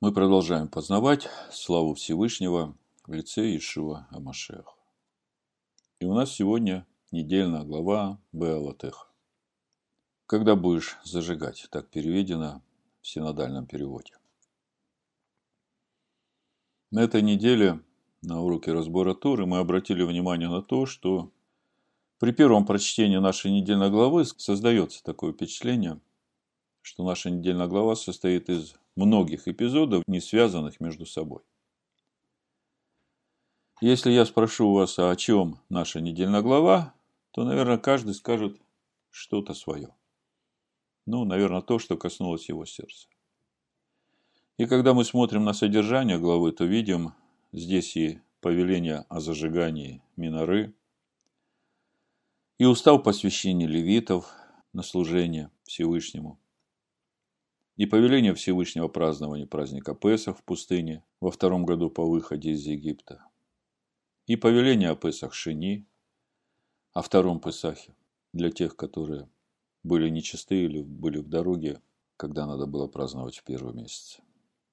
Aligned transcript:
Мы 0.00 0.12
продолжаем 0.12 0.68
познавать 0.68 1.28
славу 1.50 1.94
Всевышнего 1.94 2.76
в 3.04 3.12
лице 3.12 3.56
Ишива 3.56 4.06
Амашех. 4.12 4.78
И 5.98 6.04
у 6.04 6.14
нас 6.14 6.30
сегодня 6.30 6.86
недельная 7.10 7.64
глава 7.64 8.20
Беалатех. 8.30 9.10
Когда 10.26 10.54
будешь 10.54 10.96
зажигать, 11.02 11.66
так 11.72 11.88
переведено 11.88 12.62
в 13.02 13.08
синодальном 13.08 13.66
переводе. 13.66 14.12
На 16.92 17.00
этой 17.00 17.20
неделе 17.20 17.80
на 18.22 18.40
уроке 18.40 18.72
разбора 18.72 19.14
Торы 19.14 19.46
мы 19.46 19.58
обратили 19.58 20.04
внимание 20.04 20.48
на 20.48 20.62
то, 20.62 20.86
что 20.86 21.32
при 22.20 22.30
первом 22.30 22.66
прочтении 22.66 23.16
нашей 23.16 23.50
недельной 23.50 23.90
главы 23.90 24.24
создается 24.24 25.02
такое 25.02 25.32
впечатление, 25.32 25.98
что 26.82 27.04
наша 27.04 27.30
недельная 27.30 27.66
глава 27.66 27.96
состоит 27.96 28.48
из 28.48 28.76
многих 28.98 29.46
эпизодов, 29.46 30.02
не 30.06 30.20
связанных 30.20 30.80
между 30.80 31.06
собой. 31.06 31.42
Если 33.80 34.10
я 34.10 34.26
спрошу 34.26 34.68
у 34.68 34.74
вас, 34.74 34.98
а 34.98 35.10
о 35.10 35.16
чем 35.16 35.60
наша 35.68 36.00
недельная 36.00 36.42
глава, 36.42 36.94
то, 37.30 37.44
наверное, 37.44 37.78
каждый 37.78 38.14
скажет 38.14 38.60
что-то 39.10 39.54
свое. 39.54 39.94
Ну, 41.06 41.24
наверное, 41.24 41.62
то, 41.62 41.78
что 41.78 41.96
коснулось 41.96 42.48
его 42.48 42.64
сердца. 42.64 43.08
И 44.56 44.66
когда 44.66 44.94
мы 44.94 45.04
смотрим 45.04 45.44
на 45.44 45.52
содержание 45.52 46.18
главы, 46.18 46.50
то 46.50 46.64
видим 46.64 47.12
здесь 47.52 47.96
и 47.96 48.20
повеление 48.40 49.06
о 49.08 49.20
зажигании 49.20 50.02
миноры, 50.16 50.74
и 52.58 52.64
устав 52.64 53.04
посвящения 53.04 53.68
левитов 53.68 54.34
на 54.72 54.82
служение 54.82 55.52
Всевышнему– 55.62 56.40
и 57.78 57.86
повеление 57.86 58.34
Всевышнего 58.34 58.88
празднования 58.88 59.46
праздника 59.46 59.94
Песах 59.94 60.36
в 60.38 60.42
пустыне 60.42 61.04
во 61.20 61.30
втором 61.30 61.64
году 61.64 61.88
по 61.90 62.04
выходе 62.04 62.50
из 62.50 62.66
Египта, 62.66 63.24
и 64.26 64.34
повеление 64.34 64.90
о 64.90 64.96
Песах 64.96 65.32
Шини, 65.32 65.86
о 66.92 67.02
втором 67.02 67.38
Песахе, 67.40 67.94
для 68.32 68.50
тех, 68.50 68.74
которые 68.74 69.30
были 69.84 70.08
нечисты 70.08 70.64
или 70.64 70.82
были 70.82 71.18
в 71.18 71.28
дороге, 71.28 71.80
когда 72.16 72.46
надо 72.46 72.66
было 72.66 72.88
праздновать 72.88 73.38
в 73.38 73.44
первый 73.44 73.72
месяц. 73.74 74.18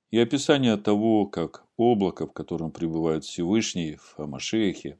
И 0.09 0.17
описание 0.17 0.75
того, 0.75 1.27
как 1.27 1.63
облако, 1.77 2.25
в 2.25 2.33
котором 2.33 2.71
пребывает 2.71 3.23
Всевышний 3.23 3.97
в 3.97 4.19
Амашехе, 4.19 4.97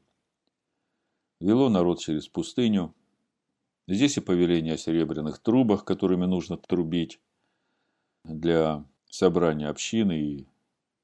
вело 1.40 1.68
народ 1.68 1.98
через 1.98 2.28
пустыню. 2.28 2.94
Здесь 3.88 4.16
и 4.16 4.20
повеление 4.20 4.74
о 4.74 4.78
серебряных 4.78 5.40
трубах, 5.40 5.84
которыми 5.84 6.26
нужно 6.26 6.56
трубить, 6.56 7.20
для 8.28 8.84
собрания 9.08 9.68
общины 9.68 10.20
и 10.20 10.48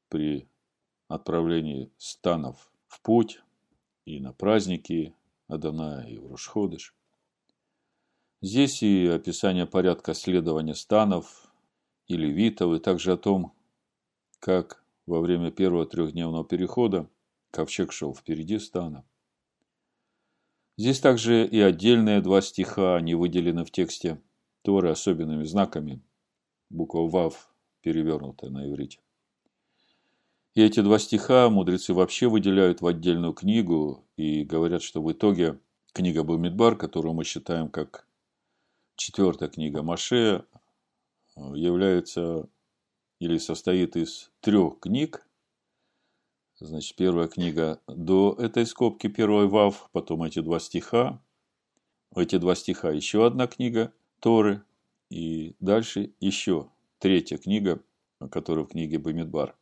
при 0.09 0.49
отправлении 1.09 1.91
станов 1.97 2.71
в 2.87 3.01
путь 3.01 3.41
и 4.05 4.21
на 4.21 4.33
праздники 4.33 5.15
Адана 5.47 6.05
и 6.09 6.19
в 6.19 6.27
Рушходыш. 6.27 6.95
Здесь 8.41 8.83
и 8.83 9.07
описание 9.07 9.67
порядка 9.67 10.15
следования 10.15 10.75
станов 10.75 11.53
и 12.09 12.17
левитов, 12.17 12.75
и 12.75 12.81
также 12.81 13.13
о 13.13 13.17
том, 13.17 13.53
как 14.41 14.85
во 15.07 15.21
время 15.21 15.53
первого 15.53 15.87
трехдневного 15.87 16.45
перехода 16.45 17.09
ковчег 17.51 17.93
шел 17.93 18.15
впереди 18.15 18.59
стана. 18.59 19.05
Здесь 20.77 21.01
также 21.01 21.47
и 21.47 21.61
отдельные 21.61 22.21
два 22.21 22.41
стиха, 22.41 22.97
они 22.97 23.15
выделены 23.15 23.65
в 23.65 23.71
тексте 23.71 24.21
Торы 24.63 24.91
особенными 24.91 25.45
знаками– 25.45 26.03
буква 26.73 27.09
«Вав» 27.09 27.49
перевернутая 27.83 28.51
на 28.51 28.69
иврите. 28.69 28.99
И 30.55 30.63
эти 30.63 30.81
два 30.81 30.99
стиха 30.99 31.49
мудрецы 31.49 31.95
вообще 31.95 32.29
выделяют 32.29 32.81
в 32.81 32.87
отдельную 32.87 33.33
книгу 33.33 34.05
и 34.17 34.45
говорят, 34.45 34.83
что 34.83 35.03
в 35.03 35.11
итоге 35.11 35.59
книга 35.93 36.25
Бамидбар, 36.25 36.77
которую 36.77 37.15
мы 37.15 37.25
считаем 37.25 37.69
как 37.69 38.07
четвертая 38.97 39.49
книга 39.49 39.83
Маше, 39.83 40.45
является 41.37 42.49
или 43.19 43.39
состоит 43.39 43.97
из 43.97 44.31
трех 44.41 44.81
книг. 44.81 45.27
Значит, 46.59 46.97
первая 46.97 47.29
книга 47.29 47.81
до 47.87 48.37
этой 48.39 48.67
скобки, 48.67 49.09
первой 49.09 49.49
Вав, 49.49 49.89
потом 49.93 50.23
эти 50.23 50.41
два 50.41 50.61
стиха. 50.61 51.23
Эти 52.15 52.37
два 52.37 52.55
стиха 52.55 52.91
еще 52.91 53.27
одна 53.27 53.47
книга 53.47 53.93
Торы, 54.21 54.63
и 55.13 55.57
дальше 55.61 56.15
еще 56.21 56.71
третья 56.99 57.37
книга, 57.37 57.83
которая 58.31 58.65
в 58.65 58.69
книге 58.69 58.99
Бамидбар. 58.99 59.55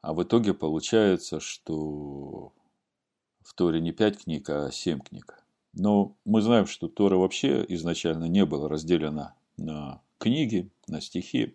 А 0.00 0.14
в 0.14 0.22
итоге 0.22 0.54
получается, 0.54 1.38
что 1.38 2.54
в 3.42 3.52
Торе 3.52 3.82
не 3.82 3.92
пять 3.92 4.24
книг, 4.24 4.48
а 4.48 4.70
семь 4.70 5.00
книг. 5.00 5.44
Но 5.74 6.16
мы 6.24 6.40
знаем, 6.40 6.64
что 6.64 6.88
Тора 6.88 7.16
вообще 7.16 7.62
изначально 7.68 8.24
не 8.24 8.46
была 8.46 8.70
разделена 8.70 9.34
на 9.58 10.00
книги, 10.16 10.70
на 10.88 11.02
стихи. 11.02 11.54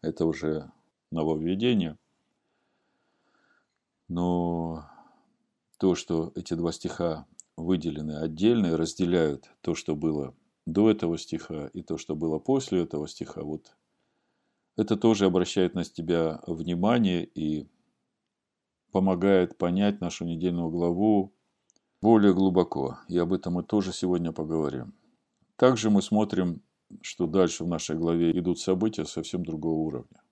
Это 0.00 0.24
уже 0.24 0.70
нововведение. 1.10 1.98
Но 4.08 4.88
то, 5.76 5.94
что 5.94 6.32
эти 6.34 6.54
два 6.54 6.72
стиха 6.72 7.26
выделены 7.58 8.16
отдельно 8.16 8.68
и 8.68 8.74
разделяют 8.76 9.50
то, 9.60 9.74
что 9.74 9.94
было 9.94 10.34
до 10.66 10.90
этого 10.90 11.18
стиха 11.18 11.68
и 11.72 11.82
то, 11.82 11.96
что 11.96 12.14
было 12.14 12.38
после 12.38 12.82
этого 12.82 13.08
стиха, 13.08 13.42
вот 13.42 13.76
это 14.76 14.96
тоже 14.96 15.26
обращает 15.26 15.74
на 15.74 15.84
тебя 15.84 16.40
внимание 16.46 17.24
и 17.24 17.68
помогает 18.90 19.58
понять 19.58 20.00
нашу 20.00 20.24
недельную 20.24 20.70
главу 20.70 21.34
более 22.00 22.34
глубоко. 22.34 22.98
И 23.08 23.18
об 23.18 23.32
этом 23.32 23.54
мы 23.54 23.62
тоже 23.62 23.92
сегодня 23.92 24.32
поговорим. 24.32 24.94
Также 25.56 25.90
мы 25.90 26.02
смотрим, 26.02 26.62
что 27.00 27.26
дальше 27.26 27.64
в 27.64 27.68
нашей 27.68 27.96
главе 27.96 28.36
идут 28.38 28.58
события 28.58 29.04
совсем 29.04 29.44
другого 29.44 29.78
уровня. 29.80 30.22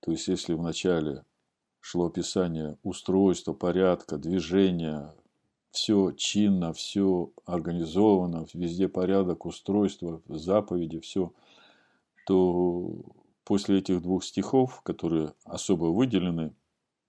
То 0.00 0.12
есть, 0.12 0.28
если 0.28 0.54
в 0.54 0.62
начале 0.62 1.24
шло 1.80 2.06
описание 2.06 2.78
устройства, 2.82 3.52
порядка, 3.52 4.18
движения, 4.18 5.14
все 5.76 6.12
чинно, 6.12 6.72
все 6.72 7.30
организовано, 7.44 8.46
везде 8.54 8.88
порядок, 8.88 9.44
устройство, 9.44 10.22
заповеди, 10.26 11.00
все, 11.00 11.34
то 12.26 13.04
после 13.44 13.80
этих 13.80 14.00
двух 14.00 14.24
стихов, 14.24 14.80
которые 14.80 15.34
особо 15.44 15.86
выделены, 15.86 16.54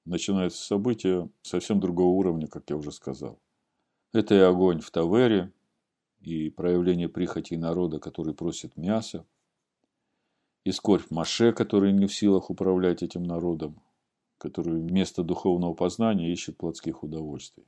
начинается 0.03 0.61
событие 0.61 1.29
совсем 1.43 1.79
другого 1.79 2.09
уровня, 2.09 2.47
как 2.47 2.69
я 2.69 2.75
уже 2.75 2.91
сказал. 2.91 3.39
Это 4.13 4.35
и 4.35 4.39
огонь 4.39 4.81
в 4.81 4.91
Тавере, 4.91 5.53
и 6.19 6.49
проявление 6.49 7.07
прихоти 7.07 7.55
народа, 7.55 7.99
который 7.99 8.33
просит 8.33 8.75
мяса, 8.75 9.25
и 10.65 10.73
скорбь 10.73 11.09
Маше, 11.09 11.53
который 11.53 11.93
не 11.93 12.05
в 12.05 12.13
силах 12.13 12.49
управлять 12.49 13.01
этим 13.01 13.23
народом, 13.23 13.81
который 14.37 14.81
вместо 14.81 15.23
духовного 15.23 15.73
познания 15.73 16.33
ищет 16.33 16.57
плотских 16.57 17.03
удовольствий. 17.03 17.63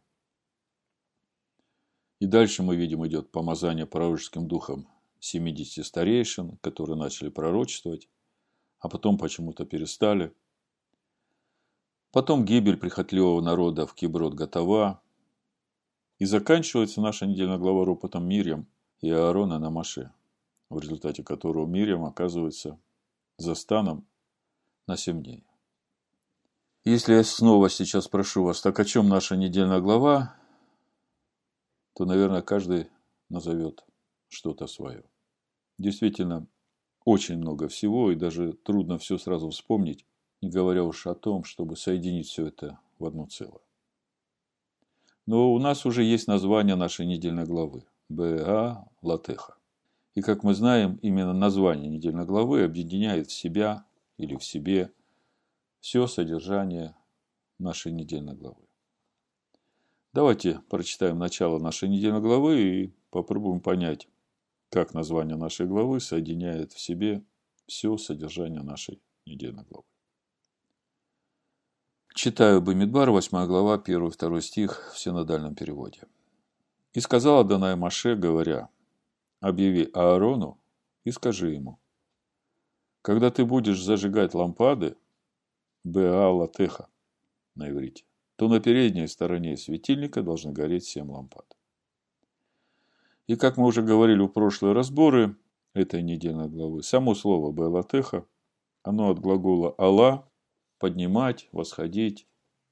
И 2.19 2.25
дальше 2.25 2.63
мы 2.63 2.75
видим 2.75 3.05
идет 3.07 3.31
помазание 3.31 3.85
пророческим 3.85 4.47
духом 4.47 4.87
70 5.19 5.85
старейшин, 5.85 6.57
которые 6.57 6.97
начали 6.97 7.29
пророчествовать, 7.29 8.09
а 8.79 8.89
потом 8.89 9.17
почему-то 9.17 9.65
перестали. 9.65 10.33
Потом 12.11 12.43
гибель 12.43 12.77
прихотливого 12.77 13.41
народа 13.41 13.85
в 13.85 13.93
Киброд 13.93 14.33
готова. 14.33 15.01
И 16.17 16.25
заканчивается 16.25 16.99
наша 17.01 17.25
недельная 17.25 17.57
глава 17.57 17.85
ропотом 17.85 18.27
Мирьям 18.27 18.67
и 18.99 19.09
Аарона 19.09 19.57
на 19.57 19.69
Маше, 19.69 20.11
в 20.69 20.79
результате 20.79 21.23
которого 21.23 21.65
Мирьям 21.65 22.03
оказывается 22.03 22.77
за 23.37 23.55
станом 23.55 24.05
на 24.87 24.97
7 24.97 25.23
дней. 25.23 25.45
Если 26.83 27.13
я 27.13 27.23
снова 27.23 27.69
сейчас 27.69 28.07
прошу 28.09 28.43
вас, 28.43 28.61
так 28.61 28.77
о 28.79 28.85
чем 28.85 29.07
наша 29.07 29.37
недельная 29.37 29.79
глава, 29.79 30.38
то, 31.99 32.05
наверное, 32.05 32.41
каждый 32.41 32.87
назовет 33.27 33.83
что-то 34.29 34.67
свое. 34.67 35.03
Действительно, 35.77 36.47
очень 37.03 37.37
много 37.37 37.67
всего, 37.67 38.09
и 38.09 38.15
даже 38.15 38.53
трудно 38.53 38.97
все 38.97 39.17
сразу 39.17 39.49
вспомнить, 39.49 40.05
не 40.41 40.49
говоря 40.49 40.85
уж 40.85 41.07
о 41.07 41.13
том, 41.13 41.43
чтобы 41.43 41.75
соединить 41.75 42.27
все 42.27 42.47
это 42.47 42.79
в 42.99 43.05
одно 43.05 43.25
целое. 43.25 43.59
Но 45.25 45.53
у 45.53 45.59
нас 45.59 45.85
уже 45.85 46.05
есть 46.05 46.29
название 46.29 46.77
нашей 46.77 47.05
недельной 47.05 47.43
главы– 47.43 47.83
Б.А. 48.07 48.87
Латеха. 49.01 49.57
И, 50.15 50.21
как 50.21 50.43
мы 50.43 50.53
знаем, 50.53 50.99
именно 51.01 51.33
название 51.33 51.89
недельной 51.89 52.25
главы 52.25 52.63
объединяет 52.63 53.27
в 53.27 53.33
себя 53.33 53.85
или 54.15 54.37
в 54.37 54.45
себе 54.45 54.93
все 55.81 56.07
содержание 56.07 56.95
нашей 57.57 57.91
недельной 57.91 58.35
главы. 58.35 58.68
Давайте 60.11 60.59
прочитаем 60.69 61.19
начало 61.19 61.59
нашей 61.59 61.87
недельной 61.87 62.19
главы 62.19 62.61
и 62.61 62.93
попробуем 63.11 63.59
понять, 63.59 64.07
как 64.69 64.95
название 64.95 65.37
нашей 65.37 65.67
главы 65.67 65.99
соединяет 65.99 66.73
в 66.73 66.79
себе 66.79 67.23
все 67.67 67.95
содержание 67.97 68.63
нашей 68.63 68.99
недельной 69.27 69.63
главы. 69.65 69.85
Читаю 72.15 72.59
Бамидбар, 72.59 73.11
8 73.11 73.45
глава, 73.45 73.77
1-2 73.77 74.41
стих 74.41 74.91
в 74.93 74.99
синодальном 74.99 75.53
переводе. 75.53 76.01
«И 76.93 76.99
сказала 77.01 77.43
Данай 77.43 77.75
Маше, 77.75 78.15
говоря, 78.15 78.69
объяви 79.39 79.91
Аарону 79.93 80.59
и 81.03 81.11
скажи 81.11 81.51
ему, 81.51 81.79
когда 83.03 83.29
ты 83.29 83.45
будешь 83.45 83.81
зажигать 83.81 84.33
лампады, 84.33 84.97
Беала 85.83 86.47
Теха 86.47 86.89
на 87.55 87.69
иврите, 87.69 88.03
то 88.39 88.47
на 88.47 88.61
передней 88.61 89.05
стороне 89.07 89.57
светильника 89.57 90.23
должны 90.23 90.53
гореть 90.53 90.85
семь 90.85 91.11
лампад. 91.11 91.57
И 93.27 93.35
как 93.35 93.57
мы 93.57 93.65
уже 93.65 93.81
говорили 93.81 94.21
в 94.21 94.29
прошлые 94.29 94.73
разборы 94.73 95.35
этой 95.73 96.01
недельной 96.01 96.47
главы, 96.47 96.81
само 96.81 97.15
слово 97.15 97.51
Беала 97.51 97.83
Теха, 97.83 98.25
оно 98.81 99.09
от 99.09 99.19
глагола 99.19 99.75
Алла– 99.77 100.25
поднимать, 100.79 101.49
восходить, 101.51 102.27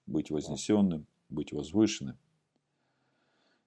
быть 0.06 0.32
вознесенным, 0.32 1.06
быть 1.28 1.52
возвышенным. 1.52 2.18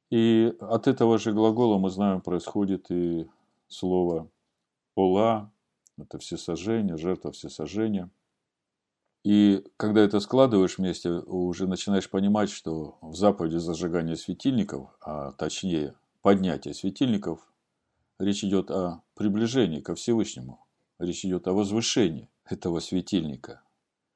И 0.08 0.55
от 0.58 0.88
этого 0.88 1.19
же 1.19 1.35
глагола 1.35 1.76
мы 1.76 1.91
знаем 1.91 2.23
происходит 2.23 2.91
и 2.91 3.29
слово 3.69 4.31
Ола, 4.94 5.53
это 5.99 6.19
всесожжение, 6.19 6.96
жертва 6.96 7.31
всесожжения. 7.32 8.08
И 9.22 9.64
когда 9.76 10.00
это 10.00 10.19
складываешь 10.20 10.78
вместе, 10.78 11.11
уже 11.11 11.67
начинаешь 11.67 12.08
понимать, 12.08 12.50
что 12.50 12.99
в 13.02 13.14
заповеди 13.14 13.56
зажигания 13.56 14.17
светильников, 14.17 14.88
а 15.00 15.32
точнее 15.32 15.94
поднятия 16.22 16.72
светильников, 16.72 17.40
речь 18.19 18.43
идет 18.44 18.70
о 18.70 19.02
приближении 19.14 19.81
ко 19.81 19.94
Всевышнему. 19.94 20.64
Речь 20.99 21.25
идет 21.25 21.49
о 21.49 21.52
возвышении 21.52 22.31
этого 22.44 22.81
светильника, 22.81 23.62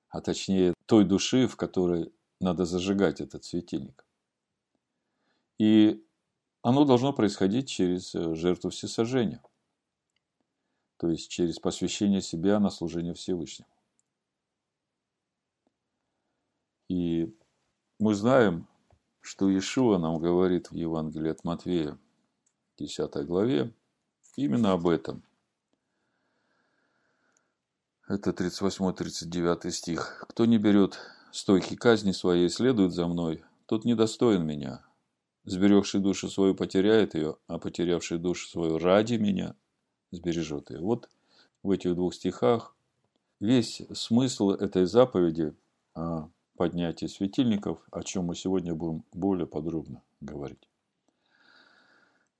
а 0.08 0.20
точнее 0.20 0.74
той 0.86 1.04
души, 1.04 1.46
в 1.46 1.56
которой 1.56 2.12
надо 2.40 2.64
зажигать 2.64 3.20
этот 3.20 3.44
светильник. 3.44 4.04
И 5.58 6.02
оно 6.62 6.84
должно 6.84 7.12
происходить 7.12 7.68
через 7.68 8.14
э, 8.14 8.34
жертву 8.34 8.70
всесожжения– 8.70 9.42
то 11.04 11.10
есть 11.10 11.28
через 11.28 11.58
посвящение 11.58 12.22
себя 12.22 12.58
на 12.58 12.70
служение 12.70 13.12
Всевышнему. 13.14 13.68
И 16.88 17.34
мы 17.98 18.14
знаем, 18.14 18.66
что 19.20 19.48
Иешуа 19.48 19.98
нам 19.98 20.18
говорит 20.18 20.70
в 20.70 20.74
Евангелии 20.74 21.30
от 21.30 21.44
Матвея, 21.44 21.98
10 22.78 23.26
главе, 23.26 23.72
именно 24.36 24.72
об 24.72 24.86
этом. 24.86 25.22
Это 28.06 28.30
38-39 28.30 29.70
стих. 29.70 30.26
«Кто 30.28 30.44
не 30.44 30.58
берет 30.58 30.98
стойки 31.32 31.74
казни 31.74 32.12
своей 32.12 32.46
и 32.46 32.50
следует 32.50 32.92
за 32.92 33.06
мной, 33.06 33.42
тот 33.66 33.84
недостоин 33.84 34.44
меня. 34.44 34.84
Сберегший 35.44 36.00
душу 36.00 36.28
свою 36.28 36.54
потеряет 36.54 37.14
ее, 37.14 37.36
а 37.46 37.58
потерявший 37.58 38.18
душу 38.18 38.48
свою 38.48 38.78
ради 38.78 39.14
меня 39.14 39.54
сбережет 40.10 40.70
ее. 40.70 40.80
Вот 40.80 41.08
в 41.62 41.70
этих 41.70 41.94
двух 41.94 42.14
стихах 42.14 42.74
весь 43.40 43.82
смысл 43.94 44.50
этой 44.50 44.86
заповеди 44.86 45.54
о 45.94 46.28
поднятии 46.56 47.06
светильников, 47.06 47.82
о 47.90 48.02
чем 48.02 48.26
мы 48.26 48.34
сегодня 48.34 48.74
будем 48.74 49.04
более 49.12 49.46
подробно 49.46 50.02
говорить. 50.20 50.68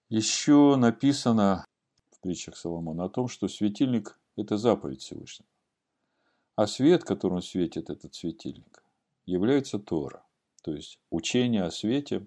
Еще 0.09 0.77
написано 0.77 1.65
в 2.11 2.21
притчах 2.21 2.57
Соломона 2.57 3.05
о 3.05 3.09
том, 3.09 3.29
что 3.29 3.49
светильник– 3.49 4.19
это 4.37 4.57
заповедь 4.57 5.03
Всевышнего. 5.03 5.49
А 6.57 6.67
свет, 6.67 7.05
которым 7.05 7.43
светит 7.43 7.91
этот 7.91 8.15
светильник, 8.15 8.85
является 9.27 9.79
Тора. 9.79 10.25
То 10.63 10.73
есть 10.73 10.99
учение 11.11 11.65
о 11.65 11.71
свете, 11.71 12.27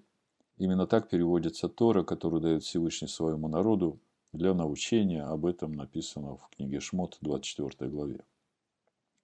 именно 0.58 0.86
так 0.86 1.08
переводится 1.08 1.68
Тора, 1.68 2.02
которую 2.02 2.42
дает 2.42 2.62
Всевышний 2.62 3.08
своему 3.08 3.48
народу 3.48 3.98
для 4.32 4.54
научения. 4.54 5.22
Об 5.22 5.46
этом 5.46 5.72
написано 5.72 6.36
в 6.36 6.48
книге 6.50 6.80
Шмот, 6.80 7.16
24 7.22 7.90
главе. 7.90 8.20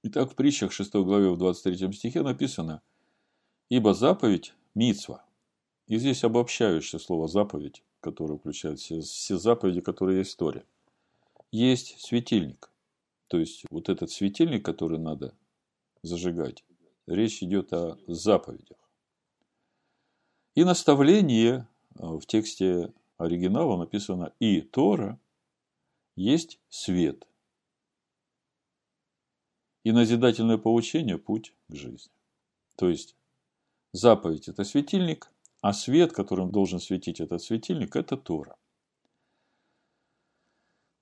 Итак, 0.07 0.31
в 0.31 0.35
притчах 0.35 0.71
6 0.71 0.93
главе 0.97 1.31
в 1.31 1.39
23 1.39 1.91
стихе 1.95 2.21
написано 2.21 2.83
«Ибо 3.71 3.95
заповедь– 3.95 4.53
мицва». 4.75 5.25
И 5.87 5.97
здесь 5.97 6.25
обобщающее 6.25 7.01
слово 7.01 7.27
«заповедь», 7.27 7.83
которое 8.01 8.37
включает 8.37 8.81
все, 8.81 9.01
все 9.01 9.39
заповеди, 9.39 9.81
которые 9.81 10.19
есть 10.19 10.35
в 10.35 10.37
Торе. 10.37 10.67
Есть 11.51 12.03
светильник. 12.03 12.71
То 13.29 13.39
есть, 13.39 13.65
вот 13.71 13.89
этот 13.89 14.11
светильник, 14.11 14.63
который 14.63 14.99
надо 14.99 15.35
зажигать, 16.03 16.65
речь 17.07 17.43
идет 17.43 17.73
о 17.73 17.97
заповедях. 18.07 18.77
И 20.55 20.65
наставление 20.65 21.67
э, 21.95 22.05
в 22.05 22.27
тексте 22.27 22.93
оригинала 23.17 23.79
написано 23.79 24.35
«И 24.39 24.61
Тора 24.61 25.19
есть 26.15 26.61
свет». 26.69 27.27
И 29.85 29.93
назидательное 29.93 30.59
поучение– 30.59 31.19
путь 31.19 31.55
к 31.69 31.75
жизни. 31.75 32.13
То 32.77 32.89
есть, 32.89 33.17
заповедь– 33.93 34.49
это 34.49 34.65
светильник, 34.65 35.31
а 35.61 35.73
свет, 35.75 36.13
которым 36.13 36.51
должен 36.51 36.81
светить 36.81 37.21
этот 37.21 37.43
светильник– 37.43 37.95
это 37.97 38.17
Тора. 38.17 38.57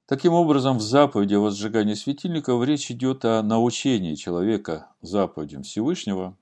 Таким 0.06 0.32
образом, 0.34 0.78
в 0.78 0.82
заповеди 0.82 1.34
о 1.34 1.40
возжигании 1.40 1.94
светильников 1.94 2.64
речь 2.64 2.90
идет 2.90 3.24
о 3.24 3.42
научении 3.42 4.16
человека 4.16 4.92
заповедям 5.00 5.62
Всевышнего, 5.62 6.36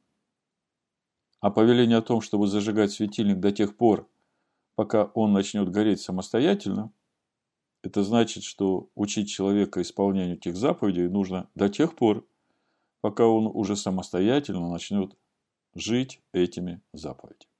а 1.40 1.50
повеление 1.50 1.98
о 1.98 2.02
том, 2.02 2.22
чтобы 2.22 2.46
зажигать 2.46 2.90
светильник 2.90 3.38
до 3.38 3.52
тех 3.52 3.76
пор, 3.76 4.08
пока 4.76 5.04
он 5.14 5.34
начнет 5.34 5.70
гореть 5.70 6.00
самостоятельно, 6.00 6.90
это 7.82 8.02
значит, 8.02 8.44
что 8.44 8.88
учить 8.94 9.30
человека 9.30 9.80
исполнению 9.82 10.36
этих 10.36 10.56
заповедей 10.56 11.08
нужно 11.08 11.48
до 11.54 11.68
тех 11.68 11.96
пор, 11.96 12.26
пока 13.00 13.26
он 13.26 13.46
уже 13.46 13.76
самостоятельно 13.76 14.70
начнет 14.70 15.16
жить 15.74 16.20
этими 16.32 16.80
заповедями. 16.92 17.50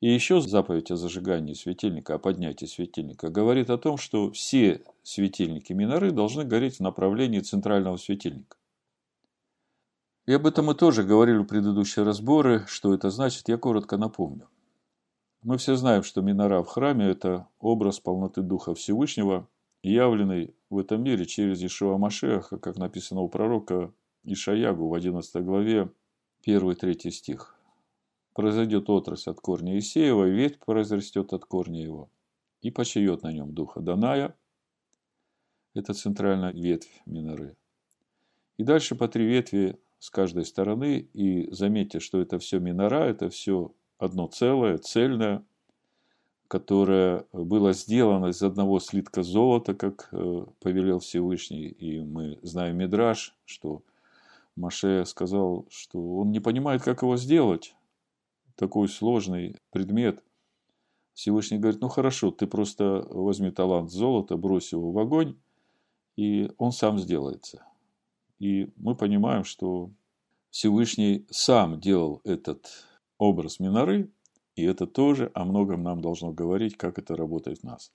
И 0.00 0.12
еще 0.12 0.40
заповедь 0.40 0.90
о 0.90 0.96
зажигании 0.96 1.54
светильника, 1.54 2.14
о 2.14 2.18
поднятии 2.18 2.66
светильника 2.66 3.30
говорит 3.30 3.70
о 3.70 3.78
том, 3.78 3.96
что 3.96 4.30
все 4.30 4.84
светильники 5.02 5.72
миноры 5.72 6.10
должны 6.10 6.44
гореть 6.44 6.76
в 6.76 6.82
направлении 6.82 7.40
центрального 7.40 7.96
светильника. 7.96 8.58
И 10.26 10.32
об 10.32 10.46
этом 10.46 10.66
мы 10.66 10.74
тоже 10.74 11.02
говорили 11.02 11.38
в 11.38 11.44
предыдущие 11.44 12.04
разборы. 12.04 12.64
Что 12.66 12.92
это 12.92 13.10
значит, 13.10 13.48
я 13.48 13.56
коротко 13.56 13.96
напомню. 13.96 14.48
Мы 15.46 15.58
все 15.58 15.76
знаем, 15.76 16.02
что 16.02 16.22
минора 16.22 16.60
в 16.64 16.66
храме– 16.66 17.06
это 17.06 17.46
образ 17.60 18.00
полноты 18.00 18.42
Духа 18.42 18.74
Всевышнего, 18.74 19.48
явленный 19.80 20.56
в 20.70 20.78
этом 20.78 21.04
мире 21.04 21.24
через 21.24 21.62
Ишуа 21.62 21.98
Машеха, 21.98 22.58
как 22.58 22.76
написано 22.76 23.20
у 23.20 23.28
пророка 23.28 23.94
Ишаягу 24.24 24.88
в 24.88 24.94
11 24.94 25.44
главе, 25.44 25.92
1-3 26.44 27.10
стих. 27.10 27.54
«Произойдет 28.34 28.90
отрасль 28.90 29.30
от 29.30 29.38
корня 29.38 29.78
Исеева, 29.78 30.26
и 30.26 30.32
ветвь 30.32 30.58
произрастет 30.58 31.32
от 31.32 31.44
корня 31.44 31.80
его, 31.80 32.10
и 32.60 32.72
почает 32.72 33.22
на 33.22 33.32
нем 33.32 33.54
духа 33.54 33.80
Даная». 33.80 34.34
Это 35.74 35.94
центральная 35.94 36.50
ветвь 36.50 36.90
миноры. 37.06 37.56
И 38.56 38.64
дальше 38.64 38.96
по 38.96 39.06
три 39.06 39.24
ветви 39.24 39.78
с 40.00 40.10
каждой 40.10 40.44
стороны, 40.44 40.98
и 40.98 41.48
заметьте, 41.52 42.00
что 42.00 42.20
это 42.20 42.40
все 42.40 42.58
минора, 42.58 43.04
это 43.04 43.30
все 43.30 43.75
одно 43.98 44.26
целое, 44.26 44.78
цельное, 44.78 45.44
которое 46.48 47.26
было 47.32 47.72
сделано 47.72 48.26
из 48.26 48.42
одного 48.42 48.78
слитка 48.78 49.22
золота, 49.22 49.74
как 49.74 50.08
э, 50.12 50.46
повелел 50.60 51.00
Всевышний. 51.00 51.66
И 51.66 52.00
мы 52.00 52.38
знаем 52.42 52.78
Мидраш, 52.78 53.34
что 53.44 53.82
Маше 54.54 55.04
сказал, 55.06 55.66
что 55.70 56.18
он 56.18 56.30
не 56.30 56.40
понимает, 56.40 56.82
как 56.82 57.02
его 57.02 57.16
сделать. 57.16 57.74
Такой 58.54 58.88
сложный 58.88 59.56
предмет. 59.70 60.22
Всевышний 61.14 61.58
говорит, 61.58 61.80
ну 61.80 61.88
хорошо, 61.88 62.30
ты 62.30 62.46
просто 62.46 63.06
возьми 63.10 63.50
талант 63.50 63.90
золота, 63.90 64.36
брось 64.36 64.72
его 64.72 64.92
в 64.92 64.98
огонь, 64.98 65.36
и 66.16 66.50
он 66.58 66.72
сам 66.72 66.98
сделается. 66.98 67.66
И 68.38 68.70
мы 68.76 68.94
понимаем, 68.94 69.44
что 69.44 69.90
Всевышний 70.50 71.26
сам 71.30 71.80
делал 71.80 72.20
этот 72.24 72.66
образ 73.18 73.60
Миноры, 73.60 74.10
и 74.54 74.64
это 74.64 74.86
тоже 74.86 75.30
о 75.34 75.44
многом 75.44 75.82
нам 75.82 76.00
должно 76.00 76.32
говорить, 76.32 76.76
как 76.76 76.98
это 76.98 77.16
работает 77.16 77.60
в 77.60 77.64
нас. 77.64 77.92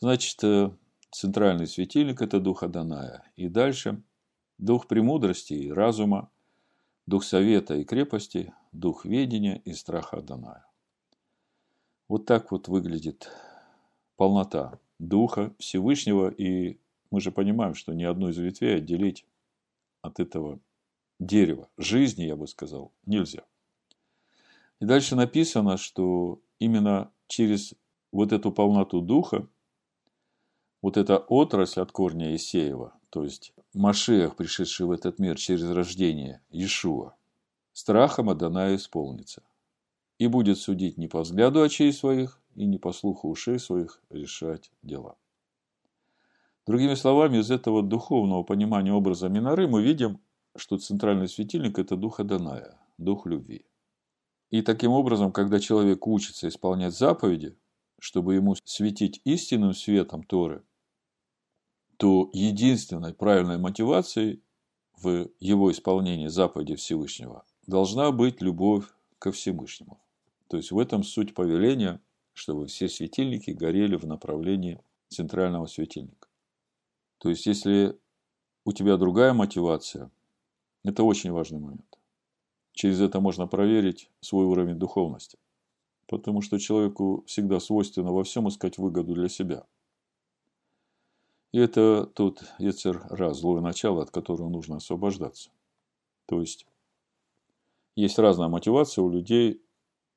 Значит, 0.00 0.42
э, 0.42 0.70
центральный 1.10 1.66
светильник– 1.66 2.20
это 2.22 2.40
дух 2.40 2.62
Аданая. 2.62 3.24
И 3.36 3.48
дальше 3.48 4.02
дух 4.58 4.88
премудрости 4.88 5.54
и 5.54 5.70
разума, 5.70 6.30
дух 7.06 7.24
совета 7.24 7.76
и 7.76 7.84
крепости, 7.84 8.52
дух 8.72 9.04
ведения 9.04 9.60
и 9.64 9.72
страха 9.72 10.18
Аданая. 10.18 10.66
Вот 12.08 12.26
так 12.26 12.50
вот 12.50 12.68
выглядит 12.68 13.30
полнота 14.16 14.78
Духа 14.98 15.54
Всевышнего, 15.58 16.28
и 16.28 16.78
мы 17.10 17.20
же 17.20 17.32
понимаем, 17.32 17.74
что 17.74 17.92
ни 17.92 18.04
одну 18.04 18.28
из 18.28 18.38
ветвей 18.38 18.76
отделить 18.76 19.26
от 20.02 20.20
этого 20.20 20.60
дерева, 21.18 21.68
жизни, 21.76 22.24
я 22.24 22.36
бы 22.36 22.46
сказал, 22.46 22.92
нельзя. 23.06 23.42
И 24.80 24.84
дальше 24.84 25.16
написано, 25.16 25.76
что 25.76 26.40
именно 26.58 27.12
через 27.26 27.74
вот 28.12 28.32
эту 28.32 28.52
полноту 28.52 29.00
духа, 29.00 29.48
вот 30.82 30.96
эта 30.96 31.18
отрасль 31.18 31.80
от 31.80 31.92
корня 31.92 32.34
Исеева, 32.34 32.92
то 33.10 33.24
есть 33.24 33.52
Машех, 33.72 34.36
пришедший 34.36 34.86
в 34.86 34.90
этот 34.90 35.18
мир 35.18 35.36
через 35.36 35.70
рождение 35.70 36.42
Иешуа, 36.50 37.14
страхом 37.72 38.30
Адана 38.30 38.74
исполнится. 38.74 39.42
И 40.18 40.26
будет 40.26 40.58
судить 40.58 40.96
не 40.96 41.08
по 41.08 41.22
взгляду 41.22 41.62
очей 41.62 41.92
своих 41.92 42.40
и 42.54 42.66
не 42.66 42.78
по 42.78 42.92
слуху 42.92 43.28
ушей 43.28 43.58
своих 43.58 44.00
решать 44.10 44.70
дела. 44.82 45.16
Другими 46.66 46.94
словами, 46.94 47.38
из 47.38 47.50
этого 47.50 47.82
духовного 47.82 48.42
понимания 48.42 48.92
образа 48.92 49.28
Минары 49.28 49.68
мы 49.68 49.82
видим, 49.82 50.20
что 50.56 50.78
центральный 50.78 51.28
светильник– 51.28 51.78
это 51.80 51.96
дух 51.96 52.20
Аданая, 52.20 52.78
дух 52.96 53.26
любви. 53.26 53.64
И 54.54 54.62
таким 54.62 54.92
образом, 54.92 55.32
когда 55.32 55.58
человек 55.58 56.06
учится 56.06 56.46
исполнять 56.46 56.96
заповеди, 56.96 57.56
чтобы 57.98 58.36
ему 58.36 58.54
светить 58.64 59.20
истинным 59.24 59.74
светом 59.74 60.22
Торы, 60.22 60.62
то 61.96 62.30
единственной 62.32 63.14
правильной 63.14 63.58
мотивацией 63.58 64.44
в 64.96 65.28
его 65.40 65.72
исполнении 65.72 66.28
заповеди 66.28 66.76
Всевышнего 66.76 67.44
должна 67.66 68.12
быть 68.12 68.40
любовь 68.40 68.84
ко 69.18 69.32
Всевышнему. 69.32 70.00
То 70.46 70.56
есть 70.56 70.70
в 70.70 70.78
этом 70.78 71.02
суть 71.02 71.34
повеления, 71.34 72.00
чтобы 72.32 72.68
все 72.68 72.88
светильники 72.88 73.50
горели 73.50 73.96
в 73.96 74.06
направлении 74.06 74.80
центрального 75.08 75.66
светильника. 75.66 76.28
То 77.18 77.28
есть 77.28 77.46
если 77.46 77.98
у 78.64 78.70
тебя 78.70 78.98
другая 78.98 79.32
мотивация, 79.32 80.12
это 80.84 81.02
очень 81.02 81.32
важный 81.32 81.58
момент. 81.58 81.98
Через 82.74 83.00
это 83.00 83.20
можно 83.20 83.46
проверить 83.46 84.10
свой 84.20 84.46
уровень 84.46 84.78
духовности. 84.78 85.38
Потому 86.08 86.42
что 86.42 86.58
человеку 86.58 87.22
всегда 87.26 87.60
свойственно 87.60 88.12
во 88.12 88.24
всем 88.24 88.48
искать 88.48 88.78
выгоду 88.78 89.14
для 89.14 89.28
себя. 89.28 89.64
И 91.52 91.58
это 91.58 92.04
тот 92.04 92.42
яцер 92.58 93.06
раз, 93.10 93.38
злое 93.38 93.62
начало, 93.62 94.02
от 94.02 94.10
которого 94.10 94.48
нужно 94.48 94.76
освобождаться. 94.76 95.50
То 96.26 96.40
есть, 96.40 96.66
есть 97.94 98.18
разная 98.18 98.48
мотивация 98.48 99.02
у 99.02 99.08
людей, 99.08 99.62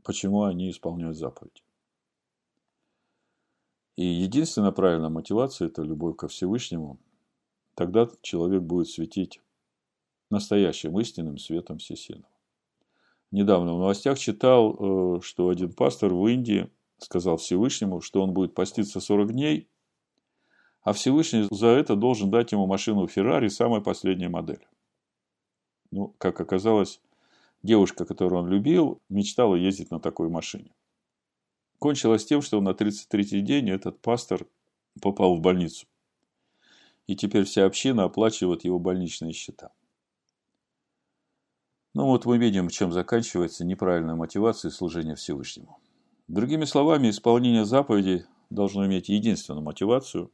почему 0.03 0.43
они 0.43 0.71
исполняют 0.71 1.15
заповедь. 1.15 1.63
И 3.97 4.03
единственная 4.03 4.71
правильная 4.71 5.09
мотивация– 5.09 5.67
это 5.67 5.83
любовь 5.83 6.15
ко 6.15 6.27
Всевышнему. 6.27 6.97
Тогда 7.75 8.09
человек 8.21 8.63
будет 8.63 8.89
светить 8.89 9.41
настоящим 10.31 10.99
истинным 10.99 11.37
светом 11.37 11.77
всесильного. 11.77 12.36
Недавно 13.31 13.75
в 13.75 13.79
новостях 13.79 14.17
читал, 14.17 15.17
э, 15.17 15.21
что 15.21 15.49
один 15.49 15.73
пастор 15.73 16.13
в 16.13 16.25
Индии 16.27 16.69
сказал 16.97 17.37
Всевышнему, 17.37 18.01
что 18.01 18.21
он 18.21 18.33
будет 18.33 18.53
поститься 18.53 18.99
40 18.99 19.33
дней, 19.33 19.67
а 20.81 20.93
Всевышний 20.93 21.47
за 21.51 21.67
это 21.67 21.95
должен 21.95 22.31
дать 22.31 22.53
ему 22.53 22.65
машину 22.65 23.07
Феррари 23.07 23.49
самой 23.49 23.81
последней 23.81 24.29
модели. 24.29 24.65
Ну, 25.91 26.15
как 26.17 26.39
оказалось, 26.39 27.01
девушка, 27.63 28.05
которую 28.05 28.43
он 28.43 28.49
любил, 28.49 29.01
мечтала 29.09 29.55
ездить 29.55 29.91
на 29.91 29.99
такой 29.99 30.29
машине. 30.29 30.71
Кончилось 31.79 32.25
тем, 32.25 32.41
что 32.41 32.61
на 32.61 32.69
33-й 32.69 33.41
день 33.41 33.69
этот 33.69 33.99
пастор 33.99 34.47
попал 35.01 35.35
в 35.35 35.41
больницу. 35.41 35.85
И 37.05 37.15
теперь 37.15 37.43
вся 37.43 37.65
община 37.65 38.05
оплачивает 38.05 38.63
его 38.63 38.79
больничные 38.79 39.33
счета. 39.33 39.71
Ну 41.93 42.05
вот 42.05 42.25
мы 42.25 42.37
видим, 42.37 42.69
чем 42.69 42.91
заканчивается 42.91 43.65
неправильная 43.65 44.15
мотивация 44.15 44.71
служения 44.71 45.15
Всевышнему. 45.15 45.79
Другими 46.27 46.65
словами, 46.65 47.09
исполнение 47.09 47.65
заповедей 47.65 48.25
должно 48.49 48.85
иметь 48.85 49.09
единственную 49.09 49.63
мотивацию 49.63 50.31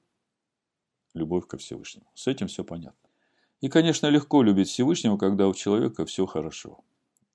–любовь 1.14 1.48
ко 1.48 1.58
Всевышнему. 1.58 2.08
С 2.16 2.28
этим 2.28 2.48
все 2.48 2.64
понятно. 2.64 3.10
И, 3.62 3.70
конечно, 3.70 4.08
легко 4.08 4.42
любить 4.42 4.70
Всевышнего, 4.70 5.18
когда 5.18 5.48
у 5.48 5.54
человека 5.54 6.06
все 6.06 6.26
хорошо. 6.26 6.80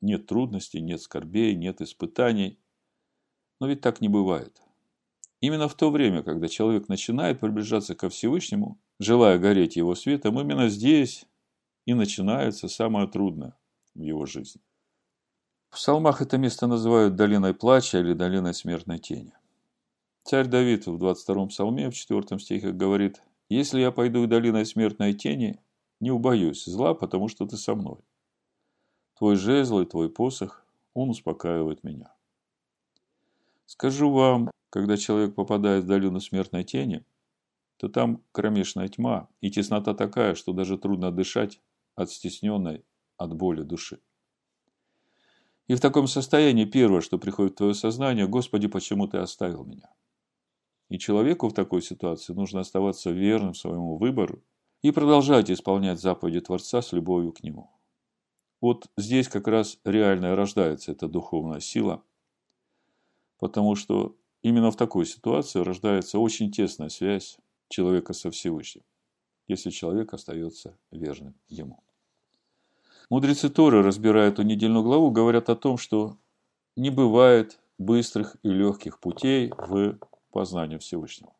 Нет 0.01 0.27
трудностей, 0.27 0.81
нет 0.81 1.01
скорбей, 1.01 1.55
нет 1.55 1.81
испытаний. 1.81 2.59
Но 3.61 3.69
ведь 3.69 3.81
так 3.81 4.01
не 4.01 4.09
бывает. 4.09 4.61
Именно 5.41 5.69
в 5.69 5.75
то 5.75 5.91
время, 5.91 6.23
когда 6.23 6.49
человек 6.49 6.89
начинает 6.89 7.41
приближаться 7.41 7.95
ко 7.95 8.09
Всевышнему, 8.09 8.79
желая 8.99 9.39
гореть 9.39 9.77
его 9.77 9.95
светом, 9.95 10.39
именно 10.41 10.69
здесь 10.69 11.25
и 11.87 11.95
начинается 11.95 12.69
самое 12.69 13.07
трудное– 13.07 13.57
в 13.99 14.03
его 14.03 14.27
жизни. 14.27 14.63
В 15.71 15.75
псалмах 15.75 16.23
это 16.23 16.39
место 16.39 16.67
называют 16.67 17.17
долиной 17.17 17.53
плача 17.53 17.99
или 17.99 18.15
долиной 18.15 18.55
смертной 18.55 18.99
тени. 18.99 19.33
Царь 20.25 20.47
Давид 20.47 20.87
в 20.87 21.03
22-м 21.03 21.49
псалме, 21.49 21.91
в 21.91 21.95
4 21.95 22.39
стихе 22.39 22.73
говорит, 22.73 23.23
«Если 23.49 23.81
я 23.81 23.91
пойду 23.91 24.27
долиной 24.27 24.65
смертной 24.65 25.13
тени, 25.13 25.61
не 26.01 26.11
убоюсь 26.11 26.65
зла, 26.65 26.95
потому 26.95 27.29
что 27.29 27.47
ты 27.47 27.57
со 27.57 27.75
мной. 27.75 27.99
Твой 29.19 29.37
жезл 29.37 29.81
и 29.81 29.87
твой 29.87 30.09
посох, 30.09 30.65
он 30.95 31.11
успокаивает 31.11 31.85
меня». 31.85 32.13
Скажу 33.67 34.11
вам, 34.11 34.51
когда 34.71 34.97
человек 34.97 35.35
попадает 35.35 35.85
в 35.85 35.89
долину 35.89 36.21
смертной 36.21 36.65
тени, 36.65 37.05
то 37.77 37.89
там 37.89 38.23
кромешная 38.33 38.89
тьма 38.89 39.29
и 39.41 39.51
теснота 39.51 39.95
такая, 39.95 40.35
что 40.35 40.53
даже 40.53 40.79
трудно 40.79 41.13
дышать 41.13 41.61
от 41.95 42.11
стесненной 42.11 42.85
от 43.19 43.35
боли 43.35 43.63
души. 43.63 44.01
И 45.67 45.75
в 45.75 45.81
таком 45.81 46.07
состоянии 46.07 46.65
первое, 46.65 47.03
что 47.03 47.19
приходит 47.19 47.53
в 47.53 47.57
твое 47.57 47.75
сознание, 47.75 48.27
Господи, 48.27 48.69
почему 48.69 49.07
ты 49.07 49.19
оставил 49.19 49.65
меня? 49.65 49.93
И 50.89 50.99
человеку 50.99 51.49
в 51.49 51.53
такой 51.53 51.83
ситуации 51.83 52.33
нужно 52.33 52.61
оставаться 52.61 53.11
верным 53.11 53.55
своему 53.55 53.99
выбору 53.99 54.43
и 54.81 54.91
продолжать 54.91 55.51
исполнять 55.51 56.01
заповеди 56.01 56.41
Творца 56.41 56.81
с 56.81 56.93
любовью 56.93 57.33
к 57.33 57.43
Нему. 57.43 57.71
Вот 58.63 58.91
здесь 58.97 59.29
как 59.29 59.47
раз 59.47 59.79
реально 59.85 60.35
рождается 60.35 60.93
эта 60.93 61.07
духовная 61.07 61.61
сила, 61.61 62.03
потому 63.39 63.75
что 63.75 64.17
именно 64.41 64.71
в 64.71 64.77
такой 64.77 65.05
ситуации 65.05 65.61
рождается 65.61 66.19
очень 66.19 66.51
тесная 66.51 66.89
связь 66.89 67.37
человека 67.69 68.15
со 68.15 68.31
Всевышним, 68.31 68.85
если 69.47 69.69
человек 69.69 70.15
остается 70.15 70.79
верным 70.91 71.35
Ему. 71.49 71.83
Мудрецы 73.11 73.49
Торы, 73.49 73.83
разбирая 73.83 74.29
эту 74.29 74.43
недельную 74.43 74.83
главу, 74.83 75.11
говорят 75.11 75.49
о 75.49 75.57
том, 75.57 75.79
что 75.79 76.19
не 76.77 76.91
бывает 76.91 77.59
быстрых 77.79 78.37
и 78.43 78.51
легких 78.51 79.01
путей 79.01 79.51
в 79.57 79.99
познанию 80.31 80.79
Всевышнего. 80.79 81.33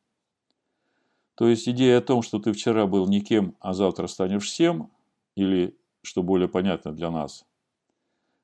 То 1.35 1.47
есть 1.47 1.69
идея 1.69 1.99
о 1.99 2.03
том, 2.03 2.23
что 2.23 2.39
ты 2.39 2.53
вчера 2.53 2.87
был 2.87 3.07
никем, 3.07 3.55
а 3.61 3.75
завтра 3.75 4.07
станешь 4.07 4.47
всем, 4.47 4.91
или, 5.37 5.77
что 6.03 6.23
более 6.23 6.49
понятно 6.49 6.93
для 6.93 7.11
нас, 7.11 7.45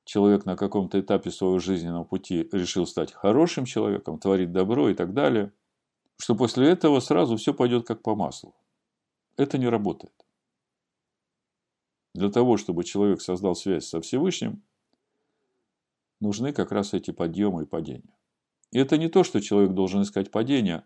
человек 0.04 0.44
на 0.44 0.54
каком-то 0.54 1.00
этапе 1.00 1.30
своего 1.30 1.58
жизненного 1.58 2.04
пути 2.04 2.48
решил 2.52 2.86
стать 2.86 3.12
хорошим 3.12 3.64
человеком, 3.64 4.18
творить 4.18 4.52
добро 4.52 4.90
и 4.90 4.94
так 4.94 5.14
далее, 5.14 5.50
что 6.18 6.34
после 6.34 6.68
этого 6.68 7.00
сразу 7.00 7.36
все 7.36 7.54
пойдет 7.54 7.86
как 7.86 8.02
по 8.02 8.14
маслу. 8.14 8.54
Это 9.36 9.58
не 9.58 9.68
работает. 9.68 10.23
Для 12.14 12.30
того, 12.30 12.56
чтобы 12.56 12.84
человек 12.84 13.20
создал 13.20 13.56
связь 13.56 13.86
со 13.86 14.00
Всевышним, 14.00 14.62
нужны 16.20 16.52
как 16.52 16.70
раз 16.70 16.94
эти 16.94 17.10
подъемы 17.10 17.64
и 17.64 17.66
падения. 17.66 18.14
И 18.70 18.78
это 18.78 18.96
не 18.96 19.08
то, 19.08 19.24
что 19.24 19.40
человек 19.40 19.72
должен 19.72 20.02
искать 20.02 20.30
падения, 20.30 20.84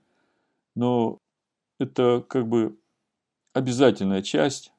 но 0.75 1.19
это 1.79 2.25
как 2.27 2.49
бы 2.49 2.79
обязательная 3.53 4.23
часть 4.23 4.73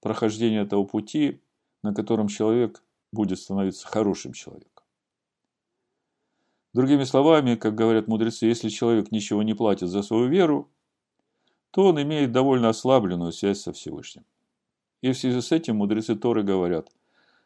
прохождения 0.00 0.60
этого 0.60 0.84
пути, 0.84 1.40
на 1.82 1.94
котором 1.94 2.28
человек 2.28 2.82
будет 3.12 3.38
становиться 3.38 3.86
хорошим 3.86 4.32
человеком. 4.32 4.84
Другими 6.72 7.04
словами, 7.04 7.54
как 7.54 7.74
говорят 7.74 8.08
мудрецы, 8.08 8.46
если 8.46 8.68
человек 8.68 9.12
ничего 9.12 9.42
не 9.42 9.54
платит 9.54 9.88
за 9.88 10.02
свою 10.02 10.28
веру, 10.28 10.70
то 11.70 11.86
он 11.86 12.02
имеет 12.02 12.32
довольно 12.32 12.68
ослабленную 12.68 13.32
связь 13.32 13.60
со 13.60 13.72
Всевышним. 13.72 14.24
И 15.04 15.12
в 15.12 15.18
связи 15.18 15.42
с 15.42 15.52
этим 15.52 15.76
мудрецы 15.76 16.16
Торы 16.16 16.42
говорят, 16.42 16.90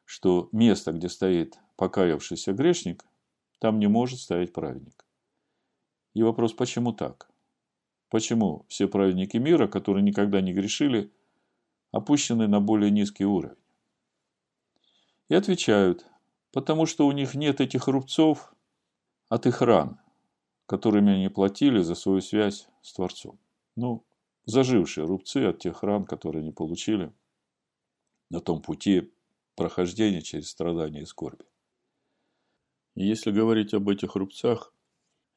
что 0.05 0.49
место, 0.53 0.93
где 0.93 1.09
стоит 1.09 1.59
покаявшийся 1.75 2.53
грешник, 2.53 3.05
там 3.59 3.81
не 3.81 3.89
может 3.89 4.21
стоять 4.21 4.53
праведник. 4.53 5.05
И 6.15 6.23
вопрос, 6.23 6.53
почему 6.53 6.93
так? 6.93 7.29
Почему 8.11 8.65
все 8.69 8.87
праведники 8.87 9.39
мира, 9.39 9.67
которые 9.67 10.05
никогда 10.05 10.41
не 10.41 10.53
грешили, 10.53 11.11
опущены 11.91 12.47
на 12.47 12.61
более 12.61 12.93
низкий 12.93 13.25
уровень? 13.25 13.57
И 15.29 15.35
отвечают, 15.35 16.07
потому 16.53 16.87
что 16.87 17.09
у 17.09 17.11
них 17.11 17.35
нет 17.35 17.61
этих 17.61 17.89
рубцов 17.89 18.55
от 19.29 19.47
их 19.47 19.63
ран, 19.63 19.99
которыми 20.67 21.13
они 21.13 21.29
платили 21.29 21.81
за 21.81 21.97
свою 21.97 22.21
связь 22.21 22.69
с 22.83 22.93
Творцом. 22.93 23.37
Ну, 23.75 24.05
зажившие 24.45 25.07
рубцы 25.07 25.39
от 25.39 25.59
тех 25.59 25.83
ран, 25.83 26.05
которые 26.05 26.43
они 26.43 26.53
получили– 26.53 27.13
на 28.31 28.41
том 28.41 28.63
пути 28.63 29.13
прохождения 29.57 30.23
через 30.23 30.49
страдания 30.49 31.03
и 31.03 31.07
скорби. 31.07 31.45
И 32.95 33.07
если 33.07 33.31
говорить 33.31 33.75
об 33.75 33.89
этих 33.89 34.17
рубцах, 34.17 34.73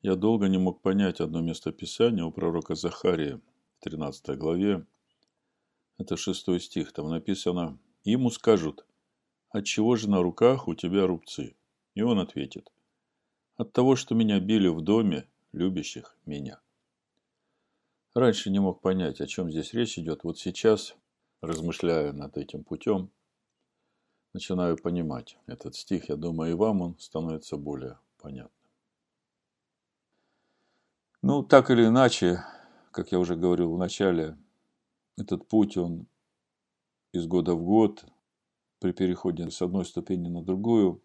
я 0.02 0.16
долго 0.16 0.48
не 0.48 0.58
мог 0.58 0.82
понять 0.82 1.22
одно 1.22 1.42
место 1.42 1.72
Писания 1.72 2.24
у 2.24 2.32
пророка 2.32 2.76
Захария 2.76 3.40
в 3.78 3.84
13 3.84 4.38
главе. 4.38 4.86
Это 5.98 6.18
шестой 6.18 6.60
стих. 6.60 6.92
Там 6.92 7.10
написано, 7.10 7.78
ему 8.04 8.32
скажут, 8.32 8.86
от 9.50 9.66
чего 9.66 9.96
же 9.96 10.10
на 10.10 10.22
руках 10.22 10.68
у 10.68 10.74
тебя 10.74 11.06
рубцы? 11.06 11.56
И 11.94 12.02
он 12.02 12.20
ответит, 12.20 12.72
от 13.58 13.74
того, 13.74 13.96
что 13.96 14.16
меня 14.16 14.40
били 14.40 14.68
в 14.68 14.82
доме 14.82 15.28
любящих 15.52 16.18
меня. 16.26 16.62
Раньше 18.14 18.50
не 18.50 18.60
мог 18.60 18.82
понять, 18.82 19.22
о 19.22 19.28
чем 19.28 19.52
здесь 19.52 19.74
речь 19.74 20.00
идет. 20.00 20.24
Вот 20.24 20.40
сейчас, 20.40 20.96
размышляя 21.42 22.14
над 22.14 22.38
этим 22.38 22.64
путем, 22.64 23.12
начинаю 24.34 24.78
понимать 24.78 25.38
этот 25.48 25.76
стих. 25.76 26.10
Я 26.10 26.16
думаю, 26.16 26.52
и 26.52 26.56
вам 26.56 26.82
он 26.82 27.00
становится 27.00 27.58
более 27.58 28.00
понятным. 28.18 28.52
Ну, 31.22 31.44
так 31.44 31.70
или 31.70 31.86
иначе, 31.86 32.44
как 32.92 33.12
я 33.12 33.20
уже 33.20 33.36
говорил 33.36 33.74
в 33.74 33.78
начале, 33.78 34.38
этот 35.18 35.48
путь, 35.48 35.78
он 35.78 36.08
из 37.12 37.28
года 37.28 37.54
в 37.54 37.64
год, 37.64 38.06
при 38.80 38.94
переходе 38.94 39.50
с 39.52 39.62
одной 39.62 39.86
ступени 39.86 40.28
на 40.28 40.44
другую, 40.44 41.04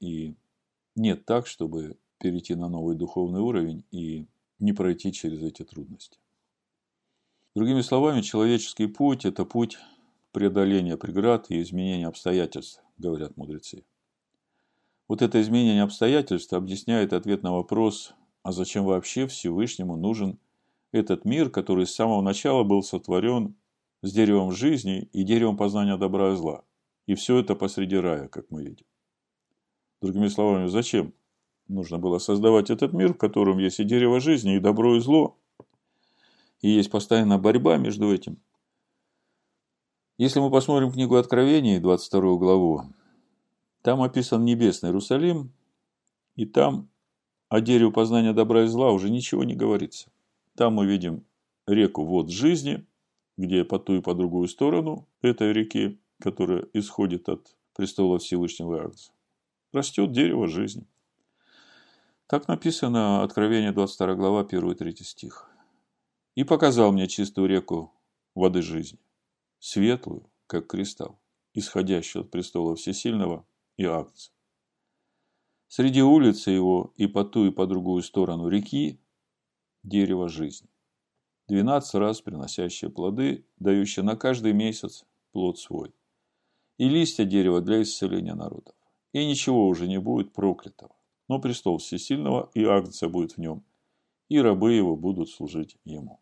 и 0.00 0.34
нет 0.96 1.24
так, 1.24 1.46
чтобы 1.46 1.96
перейти 2.18 2.54
на 2.54 2.68
новый 2.68 2.96
духовный 2.96 3.40
уровень 3.40 3.84
и 3.92 4.26
не 4.58 4.72
пройти 4.72 5.12
через 5.12 5.42
эти 5.42 5.62
трудности. 5.62 6.18
Другими 7.56 7.80
словами, 7.80 8.20
человеческий 8.20 8.86
путь– 8.86 9.24
это 9.24 9.46
путь 9.46 9.78
преодоления 10.30 10.98
преград 10.98 11.46
и 11.48 11.62
изменения 11.62 12.06
обстоятельств, 12.06 12.82
говорят 12.98 13.38
мудрецы. 13.38 13.82
Вот 15.08 15.22
это 15.22 15.40
изменение 15.40 15.82
обстоятельств 15.82 16.52
объясняет 16.52 17.14
ответ 17.14 17.42
на 17.42 17.54
вопрос, 17.54 18.12
а 18.42 18.52
зачем 18.52 18.84
вообще 18.84 19.26
Всевышнему 19.26 19.96
нужен 19.96 20.38
этот 20.92 21.24
мир, 21.24 21.48
который 21.48 21.86
с 21.86 21.94
самого 21.94 22.20
начала 22.20 22.62
был 22.62 22.82
сотворен 22.82 23.54
с 24.02 24.12
деревом 24.12 24.52
жизни 24.52 25.08
и 25.14 25.22
деревом 25.22 25.56
познания 25.56 25.96
добра 25.96 26.34
и 26.34 26.36
зла. 26.36 26.62
И 27.06 27.14
все 27.14 27.38
это 27.38 27.54
посреди 27.54 27.96
рая, 27.96 28.28
как 28.28 28.50
мы 28.50 28.64
видим. 28.64 28.84
Другими 30.02 30.28
словами, 30.28 30.66
зачем 30.66 31.14
нужно 31.68 31.96
было 31.96 32.18
создавать 32.18 32.68
этот 32.68 32.92
мир, 32.92 33.14
в 33.14 33.16
котором 33.16 33.56
есть 33.56 33.80
и 33.80 33.84
дерево 33.84 34.20
жизни, 34.20 34.56
и 34.56 34.60
добро, 34.60 34.96
и 34.96 35.00
зло, 35.00 35.38
и 36.60 36.70
есть 36.70 36.90
постоянная 36.90 37.38
борьба 37.38 37.76
между 37.76 38.12
этим. 38.12 38.38
Если 40.18 40.40
мы 40.40 40.50
посмотрим 40.50 40.92
книгу 40.92 41.16
Откровений, 41.16 41.78
22 41.78 42.36
главу, 42.36 42.84
там 43.82 44.02
описан 44.02 44.44
небесный 44.44 44.88
Иерусалим, 44.88 45.52
и 46.36 46.46
там 46.46 46.88
о 47.48 47.60
дереве 47.60 47.92
познания 47.92 48.32
добра 48.32 48.64
и 48.64 48.66
зла 48.66 48.90
уже 48.92 49.10
ничего 49.10 49.44
не 49.44 49.54
говорится. 49.54 50.10
Там 50.54 50.74
мы 50.74 50.86
видим 50.86 51.24
реку 51.66 52.04
вод 52.04 52.30
жизни, 52.30 52.86
где 53.36 53.64
по 53.64 53.78
ту 53.78 53.96
и 53.96 54.00
по 54.00 54.14
другую 54.14 54.48
сторону 54.48 55.06
этой 55.20 55.52
реки, 55.52 56.00
которая 56.20 56.66
исходит 56.72 57.28
от 57.28 57.54
престола 57.74 58.18
Всевышнего 58.18 58.82
Агнца, 58.82 59.12
растет 59.72 60.12
дерево 60.12 60.46
жизни. 60.46 60.86
Так 62.26 62.48
написано 62.48 63.22
Откровение 63.22 63.72
22 63.72 64.14
глава, 64.14 64.40
1 64.40 64.70
и 64.70 64.74
3 64.74 64.96
стих. 64.96 65.50
«И 66.36 66.44
показал 66.44 66.92
мне 66.92 67.08
чистую 67.08 67.48
реку 67.48 67.92
воды 68.36 68.62
жизни, 68.62 69.00
светлую, 69.58 70.30
как 70.46 70.68
кристалл, 70.68 71.18
исходящую 71.54 72.22
от 72.22 72.30
престола 72.30 72.76
Всесильного 72.76 73.44
и 73.76 73.84
Агнца. 73.84 74.30
Среди 75.68 76.02
улицы 76.02 76.50
его 76.50 76.92
и 76.96 77.06
по 77.06 77.24
ту 77.24 77.46
и 77.46 77.50
по 77.50 77.66
другую 77.66 78.02
сторону 78.02 78.48
реки 78.48 79.00
дерево 79.82 80.28
жизни. 80.28 80.68
Двенадцать 81.48 81.94
раз 81.94 82.20
приносящее 82.20 82.90
плоды, 82.90 83.46
дающее 83.58 84.04
на 84.04 84.16
каждый 84.16 84.52
месяц 84.52 85.04
плод 85.32 85.58
свой. 85.58 85.94
И 86.76 86.88
листья 86.88 87.24
дерева 87.24 87.60
для 87.60 87.82
исцеления 87.82 88.34
народов. 88.34 88.74
И 89.12 89.24
ничего 89.24 89.66
уже 89.66 89.88
не 89.88 89.98
будет 89.98 90.32
проклятого. 90.32 90.94
Но 91.28 91.40
престол 91.40 91.78
всесильного 91.78 92.50
и 92.54 92.64
агнца 92.64 93.08
будет 93.08 93.32
в 93.32 93.38
нем, 93.38 93.64
и 94.28 94.38
рабы 94.38 94.74
его 94.74 94.96
будут 94.96 95.30
служить 95.30 95.76
ему. 95.84 96.20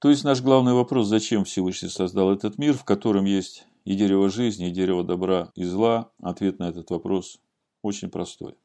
То 0.00 0.10
есть 0.10 0.22
наш 0.22 0.42
главный 0.42 0.74
вопрос, 0.74 1.08
зачем 1.08 1.44
Всевышний 1.44 1.88
создал 1.88 2.30
этот 2.32 2.56
мир, 2.56 2.74
в 2.74 2.84
котором 2.84 3.24
есть 3.24 3.66
и 3.84 3.96
дерево 3.96 4.28
жизни, 4.28 4.68
и 4.68 4.72
дерево 4.72 5.02
добра 5.02 5.50
и 5.56 5.64
зла, 5.64 6.12
ответ 6.22 6.60
на 6.60 6.68
этот 6.68 6.90
вопрос 6.90 7.40
очень 7.82 8.08
простой. 8.08 8.56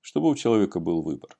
Чтобы 0.00 0.30
у 0.30 0.34
человека 0.36 0.78
был 0.78 1.02
выбор. 1.02 1.36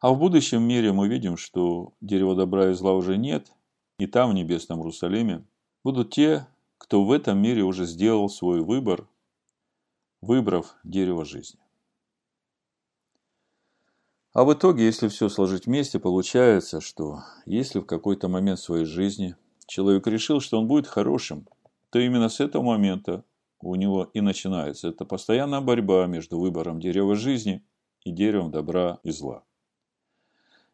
А 0.00 0.10
в 0.10 0.18
будущем 0.18 0.62
мире 0.62 0.92
мы 0.92 1.08
видим, 1.08 1.36
что 1.36 1.94
дерева 2.00 2.34
добра 2.34 2.70
и 2.70 2.72
зла 2.72 2.94
уже 2.94 3.18
нет, 3.18 3.52
и 3.98 4.06
там, 4.06 4.30
в 4.30 4.34
небесном 4.34 4.78
Иерусалиме, 4.80 5.46
будут 5.84 6.12
те, 6.12 6.46
кто 6.78 7.04
в 7.04 7.12
этом 7.12 7.38
мире 7.38 7.62
уже 7.62 7.84
сделал 7.84 8.28
свой 8.28 8.62
выбор, 8.62 9.06
выбрав 10.22 10.76
дерево 10.84 11.24
жизни. 11.24 11.60
А 14.36 14.44
в 14.44 14.52
итоге, 14.52 14.84
если 14.84 15.08
все 15.08 15.30
сложить 15.30 15.64
вместе, 15.64 15.98
получается, 15.98 16.82
что 16.82 17.20
если 17.46 17.78
в 17.78 17.86
какой-то 17.86 18.28
момент 18.28 18.60
своей 18.60 18.84
жизни– 18.84 19.34
человек 19.66 20.06
решил, 20.06 20.40
что 20.40 20.58
он 20.58 20.68
будет 20.68 20.86
хорошим, 20.86 21.48
то 21.90 21.98
именно 21.98 22.28
с 22.28 22.40
этого 22.40 22.62
момента 22.62 23.24
у 23.60 23.74
него 23.74 24.04
и 24.14 24.20
начинается. 24.20 24.88
Это 24.88 25.04
постоянная 25.04 25.60
борьба 25.60 26.06
между 26.06 26.38
выбором 26.38 26.80
дерева 26.80 27.16
жизни 27.16 27.64
и 28.02 28.10
деревом 28.10 28.50
добра 28.50 29.00
и 29.02 29.10
зла. 29.10 29.44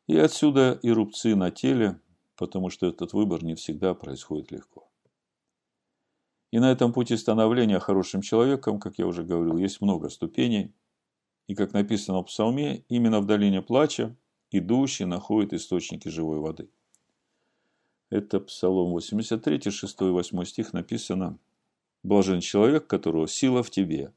И 0.07 0.17
отсюда 0.17 0.79
и 0.83 0.91
рубцы 0.91 1.35
на 1.35 1.51
теле, 1.51 2.01
потому 2.37 2.71
что 2.71 2.87
этот 2.87 3.13
выбор 3.13 3.43
не 3.45 3.55
всегда 3.55 3.95
происходит 3.95 4.51
легко. 4.51 4.89
И 6.51 6.59
на 6.59 6.71
этом 6.71 6.93
пути 6.93 7.17
становления 7.17 7.79
хорошим 7.79 8.21
человеком, 8.21 8.79
как 8.79 8.99
я 8.99 9.07
уже 9.07 9.25
говорил, 9.25 9.57
есть 9.57 9.81
много 9.81 10.11
ступеней. 10.11 10.75
И 11.47 11.55
как 11.55 11.73
написано 11.73 12.21
в 12.21 12.25
Псалме, 12.25 12.85
именно 12.89 13.21
в 13.21 13.27
долине 13.27 13.63
плача 13.63 14.17
идущий 14.51 15.05
находит 15.05 15.53
источники 15.53 16.09
живой 16.09 16.39
воды– 16.39 16.69
это 18.13 18.41
Псалом 18.41 18.91
83, 18.91 19.71
6 19.71 20.01
и 20.03 20.05
8 20.05 20.45
стих 20.45 20.75
написано 20.75 21.39
«Блажен 22.03 22.41
человек, 22.41 22.87
которого 22.87 23.27
сила 23.27 23.63
в 23.63 23.71
тебе, 23.71 24.13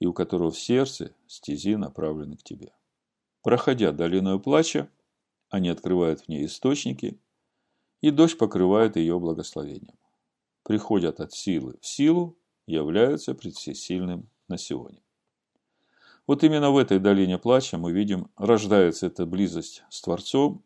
и 0.00 0.06
у 0.06 0.12
которого 0.12 0.50
в 0.50 0.58
сердце 0.58 1.14
стези 1.28 1.76
направлены 1.76 2.36
к 2.36 2.42
тебе». 2.42 2.72
Проходя 3.42 3.92
долиною 3.92 4.40
плача, 4.40 4.90
они 5.50 5.68
открывают 5.68 6.22
в 6.22 6.28
ней 6.28 6.46
источники, 6.46 7.20
и 8.00 8.10
дождь 8.10 8.36
покрывает 8.36 8.96
ее 8.96 9.20
благословением. 9.20 9.96
Приходят 10.64 11.20
от 11.20 11.32
силы 11.32 11.78
в 11.80 11.86
силу, 11.86 12.36
являются 12.66 13.36
пред 13.36 13.54
всесильным 13.54 14.28
на 14.48 14.58
сегодня. 14.58 15.00
Вот 16.30 16.44
именно 16.44 16.70
в 16.70 16.76
этой 16.76 17.00
долине 17.00 17.38
плача 17.38 17.76
мы 17.76 17.90
видим, 17.90 18.30
рождается 18.36 19.08
эта 19.08 19.26
близость 19.26 19.82
с 19.90 20.00
Творцом, 20.00 20.62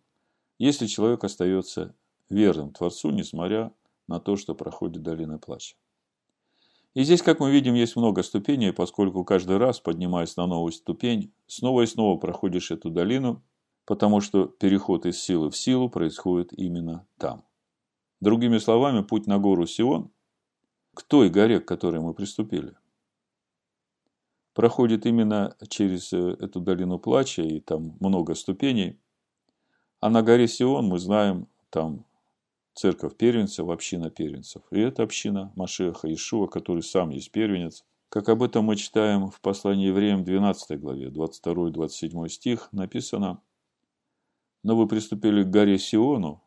если 0.59 0.87
человек 0.87 1.25
остается 1.25 1.97
верным 2.29 2.71
Творцу, 2.71 3.09
несмотря 3.09 3.73
на 4.07 4.21
то, 4.21 4.37
что 4.37 4.55
проходит 4.55 5.03
долина 5.03 5.39
плача. 5.39 5.77
И 6.93 7.03
здесь, 7.03 7.23
как 7.23 7.41
мы 7.41 7.51
видим, 7.51 7.73
есть 7.73 7.97
много 7.97 8.23
ступеней, 8.23 8.75
поскольку 8.75 9.25
каждый 9.25 9.57
раз, 9.57 9.81
поднимаясь 9.81 10.37
на 10.37 10.47
новую 10.47 10.71
ступень, 10.71 11.33
снова 11.47 11.81
и 11.81 11.87
снова 11.87 12.19
проходишь 12.19 12.71
эту 12.71 12.91
долину, 12.91 13.43
потому 13.87 14.21
что 14.21 14.45
переход 14.45 15.07
из 15.07 15.19
силы 15.19 15.51
в 15.51 15.57
силу 15.57 15.89
происходит 15.89 16.53
именно 16.53 17.07
там. 17.17 17.43
Другими 18.21 18.59
словами, 18.59 19.03
путь 19.03 19.27
на 19.27 19.39
гору 19.39 19.67
Сион, 19.67 20.11
к 20.93 21.03
той 21.05 21.31
горе, 21.31 21.59
к 21.59 21.67
которой 21.67 22.03
мы 22.03 22.13
приступили, 22.13 22.77
проходит 24.55 25.05
именно 25.05 25.57
через 25.69 26.13
э, 26.13 26.37
эту 26.41 26.61
долину 26.61 26.99
плача, 26.99 27.43
и 27.43 27.61
там 27.61 27.97
много 28.01 28.35
ступеней. 28.35 28.99
А 30.01 30.09
на 30.09 30.23
горе 30.23 30.49
Сион, 30.49 30.87
мы 30.87 30.99
знаем, 30.99 31.49
там 31.71 32.07
церковь 32.75 33.17
первенцев, 33.17 33.69
община 33.69 34.11
первенцев. 34.11 34.63
И 34.71 34.81
это 34.81 35.03
община 35.03 35.53
Машеха 35.57 36.13
Ишуа, 36.13 36.47
который 36.47 36.83
сам 36.83 37.11
есть 37.11 37.31
первенец. 37.31 37.85
Как 38.09 38.29
об 38.29 38.43
этом 38.43 38.67
мы 38.67 38.77
читаем 38.77 39.29
в 39.29 39.41
послании 39.41 39.89
евреям 39.89 40.25
12 40.25 40.81
главе, 40.81 41.09
22-27 41.09 42.29
стих, 42.29 42.69
написано 42.71 43.41
«Но 44.63 44.77
вы 44.77 44.87
приступили 44.87 45.43
к 45.43 45.49
горе 45.49 45.79
Сиону 45.79 46.43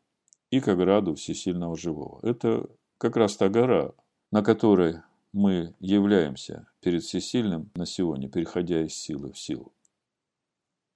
и 0.49 0.61
к 0.61 0.67
ограду 0.69 1.15
всесильного 1.15 1.75
живого». 1.75 2.19
Это 2.23 2.69
как 2.97 3.17
раз 3.17 3.35
та 3.35 3.49
гора, 3.49 3.91
на 4.31 4.43
которой 4.43 5.01
мы 5.37 5.75
являемся 5.79 6.67
перед 6.81 7.03
всесильным 7.03 7.69
на 7.75 7.85
Сионе, 7.85 8.27
переходя 8.27 8.83
из 8.83 8.95
силы 8.95 9.31
в 9.31 9.37
силу. 9.37 9.71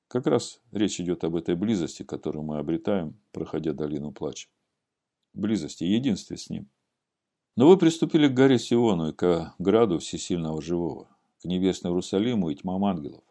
Как 0.08 0.26
раз 0.26 0.60
речь 0.72 1.00
идет 1.00 1.24
об 1.24 1.36
этой 1.36 1.56
близости, 1.56 2.02
которую 2.02 2.44
мы 2.44 2.58
обретаем, 2.58 3.16
проходя 3.32 3.72
долину 3.74 4.12
плача. 4.12 4.50
близости, 5.34 5.84
единстве 5.84 6.38
с 6.38 6.50
Ним. 6.50 6.68
Но 7.56 7.68
вы 7.70 7.78
приступили 7.78 8.28
к 8.28 8.34
горе 8.34 8.58
Сиону 8.58 9.10
и 9.10 9.14
к 9.14 9.54
граду 9.60 10.00
Всесильного 10.00 10.60
Живого, 10.60 11.08
к 11.42 11.46
небесному 11.46 11.94
Иерусалиму 11.94 12.50
и 12.50 12.56
тьмам 12.56 12.84
ангелов, 12.84 13.24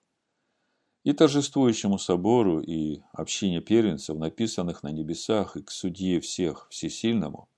и 1.02 1.12
торжествующему 1.12 1.98
собору 1.98 2.60
и 2.60 3.00
общине 3.12 3.60
первенцев, 3.60 4.16
написанных 4.16 4.84
на 4.84 4.92
небесах, 4.92 5.56
и 5.56 5.62
к 5.62 5.72
судье 5.72 6.20
всех 6.20 6.68
Всесильному, 6.70 7.49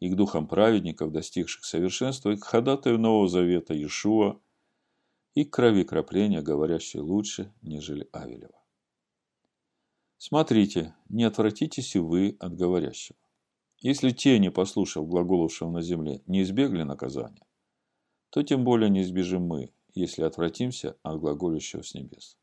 и 0.00 0.08
к 0.08 0.16
духам 0.16 0.48
праведников, 0.48 1.12
достигших 1.12 1.64
совершенства, 1.64 2.30
и 2.30 2.36
к 2.36 2.44
ходатаю 2.44 2.98
Нового 2.98 3.28
Завета 3.28 3.74
Иешуа, 3.74 4.40
и 5.34 5.44
к 5.44 5.52
крови 5.52 5.84
кропления, 5.84 6.42
говорящей 6.42 7.00
лучше, 7.00 7.52
нежели 7.62 8.08
Авелева. 8.12 8.60
Смотрите, 10.16 10.94
не 11.08 11.24
отвратитесь 11.24 11.94
и 11.94 11.98
вы 11.98 12.36
от 12.40 12.56
говорящего. 12.56 13.18
Если 13.78 14.10
те, 14.10 14.38
не 14.38 14.50
послушав 14.50 15.06
глаголовшего 15.06 15.70
на 15.70 15.82
земле, 15.82 16.22
не 16.26 16.42
избегли 16.42 16.84
наказания, 16.84 17.46
то 18.30 18.42
тем 18.42 18.64
более 18.64 18.90
не 18.90 19.02
избежим 19.02 19.42
мы, 19.42 19.72
если 19.94 20.22
отвратимся 20.22 20.96
от 21.02 21.20
глаголящего 21.20 21.82
с 21.82 21.94
небес. 21.94 22.36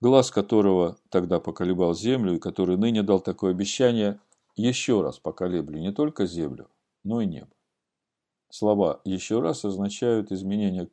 Глаз 0.00 0.30
которого 0.30 0.96
тогда 1.08 1.40
поколебал 1.40 1.94
землю 1.94 2.36
и 2.36 2.38
который 2.38 2.76
ныне 2.76 3.02
дал 3.02 3.20
такое 3.20 3.50
обещание, 3.50 4.20
еще 4.58 5.02
раз 5.02 5.18
поколеблю 5.18 5.78
не 5.78 5.92
только 5.92 6.26
землю, 6.26 6.68
но 7.04 7.20
и 7.20 7.26
небо. 7.26 7.50
Слова 8.50 9.00
«еще 9.04 9.40
раз» 9.40 9.64
означают 9.64 10.32
изменение 10.32 10.88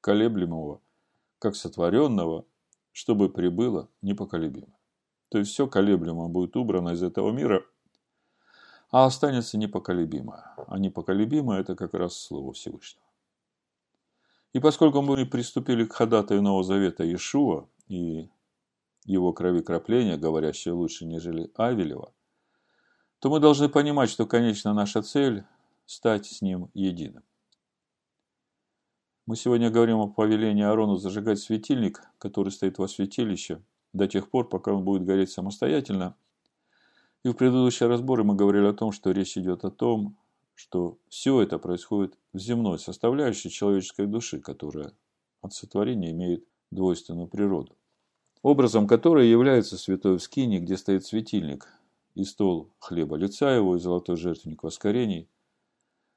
колеблемого, 0.00 0.80
как 1.38 1.56
сотворенного, 1.56 2.44
чтобы 2.92 3.28
прибыло 3.28 3.88
непоколебимо. 4.02 4.78
То 5.28 5.38
есть 5.38 5.52
все 5.52 5.66
колеблемое 5.66 6.28
будет 6.28 6.56
убрано 6.56 6.90
из 6.90 7.02
этого 7.02 7.30
мира, 7.30 7.64
а 8.90 9.06
останется 9.06 9.58
непоколебимое. 9.58 10.44
А 10.66 10.78
непоколебимое– 10.78 11.60
это 11.60 11.76
как 11.76 11.94
раз 11.94 12.16
Слово 12.16 12.52
Всевышнего. 12.52 13.06
И 14.52 14.58
поскольку 14.58 15.00
мы 15.00 15.26
приступили 15.26 15.84
к 15.84 15.92
ходатаю 15.92 16.42
Нового 16.42 16.64
Завета 16.64 17.04
Иешуа 17.04 17.68
и 17.86 18.28
его 19.04 19.32
крови 19.32 19.60
кропления, 19.60 20.16
говорящее 20.16 20.74
лучше, 20.74 21.06
нежели 21.06 21.50
Авелева, 21.56 22.12
то 23.20 23.28
мы 23.28 23.38
должны 23.38 23.68
понимать, 23.68 24.10
что, 24.10 24.26
конечно, 24.26 24.74
наша 24.74 25.02
цель– 25.02 25.44
стать 25.86 26.26
с 26.26 26.40
ним 26.40 26.70
единым. 26.72 27.22
Мы 29.26 29.36
сегодня 29.36 29.70
говорим 29.70 29.98
о 29.98 30.08
повелении 30.08 30.64
Аарону 30.64 30.96
зажигать 30.96 31.38
светильник, 31.38 32.02
который 32.18 32.50
стоит 32.50 32.78
во 32.78 32.88
святилище, 32.88 33.62
до 33.92 34.08
тех 34.08 34.30
пор, 34.30 34.48
пока 34.48 34.72
он 34.72 34.84
будет 34.84 35.04
гореть 35.04 35.30
самостоятельно. 35.30 36.16
И 37.22 37.28
в 37.28 37.34
предыдущие 37.34 37.88
разборы 37.88 38.24
мы 38.24 38.34
говорили 38.34 38.66
о 38.66 38.72
том, 38.72 38.90
что 38.92 39.10
речь 39.10 39.36
идет 39.36 39.64
о 39.64 39.70
том, 39.70 40.16
что 40.54 40.98
все 41.08 41.42
это 41.42 41.58
происходит 41.58 42.16
в 42.32 42.38
земной 42.38 42.78
составляющей 42.78 43.50
человеческой 43.50 44.06
души, 44.06 44.40
которая 44.40 44.92
от 45.42 45.52
сотворения 45.52 46.12
имеет 46.12 46.44
двойственную 46.70 47.28
природу. 47.28 47.76
Образом 48.42 48.86
которой 48.86 49.28
является 49.28 49.76
святой 49.76 50.16
в 50.16 50.22
скине, 50.22 50.60
где 50.60 50.78
стоит 50.78 51.04
светильник, 51.04 51.68
и 52.20 52.24
стол 52.24 52.70
хлеба 52.78 53.16
лица 53.16 53.50
его, 53.50 53.76
и 53.76 53.80
золотой 53.80 54.16
жертвенник 54.16 54.62
воскорений. 54.62 55.28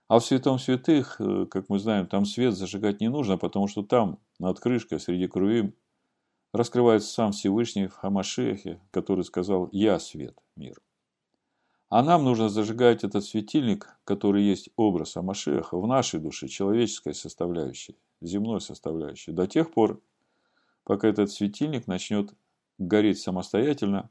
А 0.10 0.20
в 0.20 0.26
святом 0.26 0.60
святых, 0.60 1.16
э, 1.20 1.46
как 1.46 1.70
мы 1.70 1.80
знаем, 1.80 2.08
там 2.08 2.26
свет 2.26 2.56
зажигать 2.56 3.00
не 3.00 3.10
нужно, 3.10 3.38
потому 3.38 3.68
что 3.68 3.84
там, 3.84 4.20
над 4.38 4.60
крышкой, 4.60 5.00
среди 5.00 5.28
крувим, 5.28 5.74
раскрывается 6.52 7.10
сам 7.10 7.32
Всевышний 7.32 7.88
в 7.88 7.94
Хамашехе, 7.94 8.82
который 8.92 9.24
сказал 9.24 9.70
«Я 9.72 9.98
свет 10.00 10.38
мир». 10.58 10.82
А 11.90 12.04
нам 12.04 12.26
нужно 12.26 12.50
зажигать 12.50 13.04
этот 13.06 13.24
светильник, 13.24 13.88
который 14.04 14.44
есть 14.44 14.70
образ 14.76 15.16
Амашеха 15.16 15.80
в 15.80 15.88
нашей 15.88 16.20
душе, 16.20 16.50
человеческой 16.50 17.14
составляющей, 17.14 17.96
земной 18.20 18.60
составляющей, 18.60 19.32
до 19.32 19.48
тех 19.48 19.72
пор, 19.72 20.02
пока 20.84 21.08
этот 21.08 21.32
светильник 21.32 21.88
начнет 21.88 22.34
гореть 22.78 23.20
самостоятельно, 23.20 24.10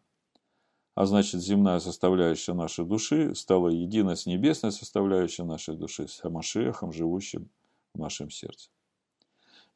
а 0.94 1.07
значит 1.07 1.40
земная 1.40 1.78
составляющая 1.78 2.52
нашей 2.52 2.85
души 2.85 3.35
стала 3.35 3.68
единой 3.68 4.16
с 4.16 4.26
небесной 4.26 4.72
составляющей 4.72 5.42
нашей 5.42 5.76
души, 5.76 6.07
с 6.07 6.22
Амашехом, 6.24 6.92
живущим 6.92 7.48
в 7.94 7.98
нашем 7.98 8.31
сердце. 8.31 8.70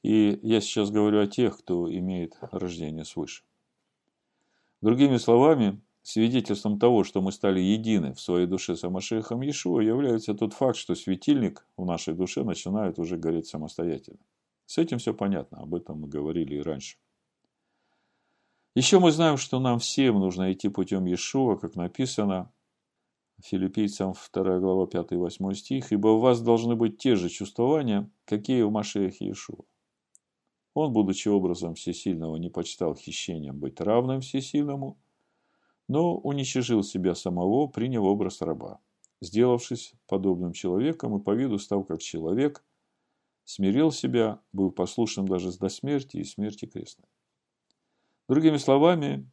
И 0.03 0.39
я 0.43 0.61
сейчас 0.61 0.91
говорю 0.91 1.21
о 1.21 1.27
тех, 1.27 1.59
кто 1.59 1.91
имеет 1.93 2.37
рождение 2.41 3.05
свыше. 3.05 3.45
Другими 4.83 5.17
словами, 5.17 5.81
свидетельством 6.03 6.79
того, 6.79 7.03
что 7.03 7.23
мы 7.23 7.33
стали 7.33 7.61
едины 7.61 8.13
в 8.13 8.21
своей 8.21 8.47
душе 8.47 8.77
с 8.77 8.85
Амашехом 8.85 9.41
Иешуа, 9.41 9.81
является 9.81 10.35
тот 10.35 10.53
факт, 10.53 10.77
что 10.77 10.95
светильник 10.95 11.67
в 11.77 11.87
нашей 11.87 12.15
душе 12.15 12.45
начинает 12.45 12.99
уже 12.99 13.17
гореть 13.17 13.47
самостоятельно. 13.47 14.21
С 14.67 14.79
этим 14.79 14.99
все 14.99 15.15
понятно, 15.15 15.59
об 15.59 15.75
этом 15.75 16.01
мы 16.01 16.09
говорили 16.09 16.57
и 16.57 16.63
раньше. 16.63 16.99
Еще 18.77 18.99
мы 18.99 19.11
знаем, 19.11 19.39
что 19.39 19.59
нам 19.59 19.79
всем 19.79 20.21
нужно 20.21 20.53
идти 20.53 20.69
путем 20.69 21.07
Иешуа, 21.07 21.57
как 21.57 21.77
написано 21.77 22.53
Филиппийцам 23.43 24.13
2 24.13 24.59
глава 24.59 24.87
5 24.87 25.13
и 25.13 25.17
8 25.17 25.55
стих, 25.55 25.93
«Ибо 25.93 26.09
у 26.09 26.19
вас 26.19 26.43
должны 26.43 26.77
быть 26.77 26.99
те 26.99 27.17
же 27.17 27.31
чувствования, 27.31 28.11
какие 28.27 28.61
у 28.61 28.71
Машеях 28.71 29.23
Иешуа. 29.23 29.65
Он, 30.75 30.93
будучи 30.93 31.27
образом 31.29 31.75
всесильного, 31.75 32.37
не 32.37 32.51
почитал 32.51 32.95
хищением 32.95 33.59
быть 33.59 33.81
равным 33.81 34.21
всесильному, 34.21 34.99
но 35.89 36.15
уничижил 36.15 36.83
себя 36.83 37.15
самого, 37.15 37.69
приняв 37.69 38.03
образ 38.03 38.43
раба, 38.43 38.81
сделавшись 39.23 39.95
подобным 40.07 40.53
человеком 40.53 41.17
и 41.17 41.25
по 41.25 41.31
виду 41.31 41.59
став 41.59 41.87
как 41.87 42.03
человек, 42.03 42.63
смирил 43.45 43.91
себя, 43.91 44.39
был 44.53 44.71
послушным 44.71 45.27
даже 45.27 45.51
до 45.57 45.71
смерти 45.71 46.19
и 46.19 46.25
смерти 46.25 46.67
крестной. 46.67 47.09
Другими 48.29 48.57
словами, 48.57 49.29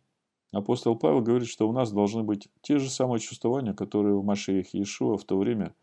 апостол 0.51 0.97
Павел 0.97 1.21
говорит, 1.21 1.47
что 1.47 1.67
у 1.67 1.71
нас 1.71 1.91
должны 1.91 2.23
быть 2.23 2.49
те 2.61 2.79
же 2.79 2.89
самые 2.89 3.19
чувствования, 3.19 3.73
которые 3.73 4.15
в 4.15 4.23
Машеях 4.23 4.73
Иешуа 4.73 5.17
в 5.17 5.23
то 5.23 5.37
время, 5.37 5.75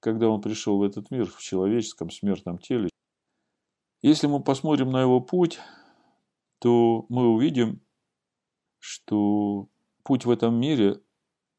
когда 0.00 0.28
он 0.28 0.40
пришел 0.40 0.78
в 0.78 0.82
этот 0.82 1.10
мир 1.10 1.26
в 1.26 1.40
человеческом 1.40 2.10
смертном 2.10 2.58
теле 2.58 2.90
если 4.02 4.26
мы 4.26 4.42
посмотрим 4.42 4.90
на 4.90 5.02
его 5.02 5.20
путь, 5.20 5.58
то 6.58 7.04
мы 7.08 7.28
увидим, 7.28 7.80
что 8.78 9.68
путь 10.02 10.24
в 10.24 10.30
этом 10.30 10.58
мире 10.58 11.00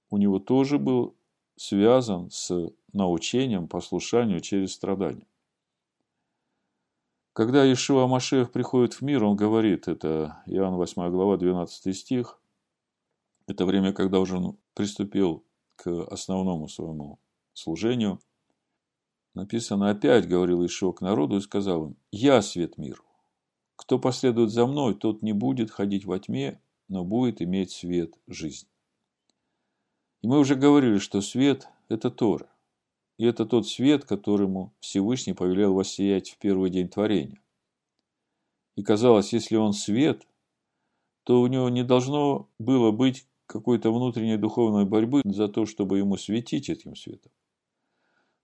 у 0.10 0.18
него 0.18 0.40
тоже 0.40 0.80
был 0.80 1.16
связан 1.56 2.32
с 2.32 2.72
научением, 2.94 3.68
послушанию 3.68 4.40
через 4.40 4.74
страдания. 4.74 5.28
Когда 7.34 7.72
Ишуа 7.72 8.08
Машех 8.08 8.52
приходит 8.52 8.94
в 8.94 9.02
мир, 9.02 9.24
он 9.24 9.36
говорит, 9.36 9.88
это 9.88 10.44
Иоанн 10.46 10.76
8 10.76 11.10
глава, 11.10 11.38
12 11.38 11.96
стих, 11.96 12.40
это 13.48 13.66
время, 13.66 13.94
когда 13.94 14.20
уже 14.20 14.38
он 14.38 14.58
приступил 14.74 15.46
к 15.76 15.90
основному 16.12 16.68
своему 16.68 17.20
служению– 17.54 18.20
Написано 19.34 19.90
опять, 19.90 20.28
говорил 20.28 20.66
Ишо 20.66 20.92
к 20.92 21.02
народу 21.02 21.38
и 21.38 21.42
сказал 21.42 21.88
им, 21.88 21.98
«Я 22.12 22.42
свет 22.42 22.78
миру. 22.78 23.04
Кто 23.78 23.98
последует 23.98 24.52
за 24.52 24.66
мной, 24.66 24.94
тот 24.94 25.22
не 25.22 25.32
будет 25.32 25.72
ходить 25.72 26.06
во 26.06 26.20
тьме, 26.20 26.62
но 26.90 27.06
будет 27.06 27.42
иметь 27.42 27.72
свет 27.72 28.14
жизни». 28.28 28.70
И 30.22 30.28
мы 30.28 30.38
уже 30.38 30.56
говорили, 30.56 30.98
что 30.98 31.22
свет– 31.22 31.70
это 31.88 32.12
Тора. 32.12 32.51
И 33.22 33.24
это 33.24 33.46
тот 33.46 33.68
свет, 33.68 34.04
которому 34.04 34.74
Всевышний 34.80 35.34
повелел 35.34 35.76
воссиять 35.76 36.32
в 36.32 36.40
первый 36.40 36.72
день 36.72 36.90
творения. 36.90 37.40
И 38.76 38.82
казалось, 38.82 39.32
если 39.32 39.58
он 39.58 39.74
свет, 39.74 40.28
то 41.24 41.40
у 41.42 41.46
него 41.46 41.70
не 41.70 41.84
должно 41.84 42.50
было 42.58 42.90
быть 42.90 43.28
какой-то 43.46 43.94
внутренней 43.94 44.38
духовной 44.38 44.86
борьбы 44.86 45.22
за 45.24 45.50
то, 45.50 45.68
чтобы 45.68 46.00
ему 46.00 46.18
светить 46.18 46.68
этим 46.68 46.96
светом. 46.96 47.32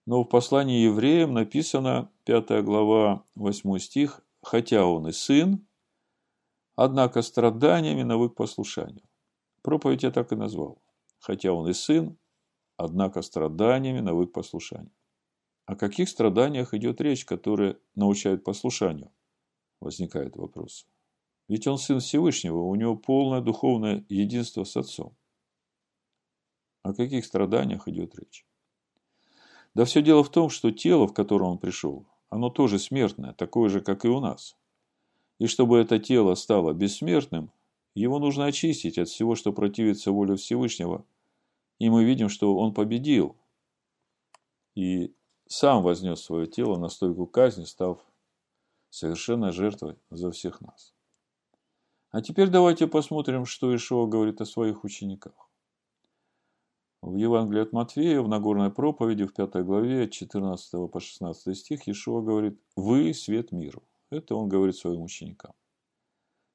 Но 0.05 0.21
в 0.21 0.25
послании 0.25 0.83
евреям 0.83 1.33
написано, 1.33 2.11
5 2.25 2.63
глава, 2.63 3.23
8 3.33 3.79
стих, 3.79 4.21
«Хотя 4.43 4.85
он 4.85 5.07
и 5.07 5.11
сын, 5.11 5.65
однако 6.75 7.23
страданиями 7.23 8.03
навык 8.03 8.35
послушанию». 8.35 9.01
Проповедь 9.63 10.03
я 10.03 10.11
так 10.11 10.31
и 10.33 10.35
назвал. 10.35 10.77
«Хотя 11.17 11.51
он 11.51 11.67
и 11.67 11.73
сын, 11.73 12.15
однако 12.77 13.21
страданиями 13.21 13.99
навык 13.99 14.31
послушанию». 14.31 14.91
О 15.65 15.75
каких 15.75 16.07
страданиях 16.07 16.73
идет 16.73 17.01
речь, 17.01 17.25
которые 17.25 17.77
научают 17.93 18.45
послушанию? 18.45 19.11
Возникает 19.81 20.37
вопрос. 20.37 20.87
Ведь 21.49 21.67
он 21.67 21.77
сын 21.77 21.99
Всевышнего, 21.99 22.59
у 22.59 22.75
него 22.75 22.95
полное 22.95 23.41
духовное 23.41 24.05
единство 24.07 24.63
с 24.63 24.77
Отцом. 24.77 25.15
О 26.83 26.93
каких 26.93 27.25
страданиях 27.25 27.87
идет 27.89 28.15
речь? 28.15 28.45
Да 29.73 29.83
все 29.83 30.01
дело 30.01 30.23
в 30.23 30.31
том, 30.31 30.49
что 30.49 30.71
тело, 30.71 31.05
в 31.05 31.13
котором 31.13 31.49
он 31.49 31.57
пришел, 31.57 32.05
оно 32.29 32.49
тоже 32.49 32.79
смертное, 32.79 33.33
такое 33.33 33.69
же, 33.69 33.81
как 33.81 34.05
и 34.05 34.07
у 34.07 34.21
нас. 34.21 34.55
И 35.37 35.47
чтобы 35.47 35.79
это 35.79 35.99
тело 35.99 36.35
стало 36.35 36.73
бессмертным, 36.73 37.51
его 37.93 38.19
нужно 38.19 38.45
очистить 38.45 38.97
от 38.97 39.09
всего, 39.09 39.35
что 39.35 39.51
противится 39.51 40.11
воле 40.11 40.35
Всевышнего, 40.35 41.05
И 41.79 41.89
мы 41.89 42.03
видим, 42.03 42.29
что 42.29 42.55
он 42.57 42.73
победил. 42.73 43.35
И 44.75 45.15
сам 45.47 45.83
вознес 45.83 46.21
свое 46.21 46.47
тело 46.47 46.77
на 46.77 46.89
стойку 46.89 47.27
казни, 47.27 47.65
став 47.65 47.99
совершенной 48.89 49.51
жертвой 49.51 49.97
за 50.09 50.31
всех 50.31 50.61
нас. 50.61 50.93
А 52.09 52.21
теперь 52.21 52.49
давайте 52.49 52.87
посмотрим, 52.87 53.45
что 53.45 53.75
Ишуа 53.75 54.07
говорит 54.07 54.41
о 54.41 54.45
своих 54.45 54.83
учениках. 54.83 55.33
В 57.01 57.15
Евангелии 57.15 57.61
от 57.61 57.73
Матфея, 57.73 58.21
в 58.21 58.27
Нагорной 58.27 58.71
проповеди, 58.71 59.25
в 59.25 59.33
5 59.33 59.63
главе, 59.63 60.09
14 60.09 60.91
по 60.91 60.99
16 60.99 61.57
стих, 61.57 61.87
Ишуа 61.87 62.21
говорит, 62.21 62.59
«Вы– 62.75 63.13
свет 63.15 63.51
миру». 63.51 63.83
Это 64.09 64.35
он 64.35 64.49
говорит 64.49 64.75
своим 64.75 65.03
ученикам. 65.03 65.53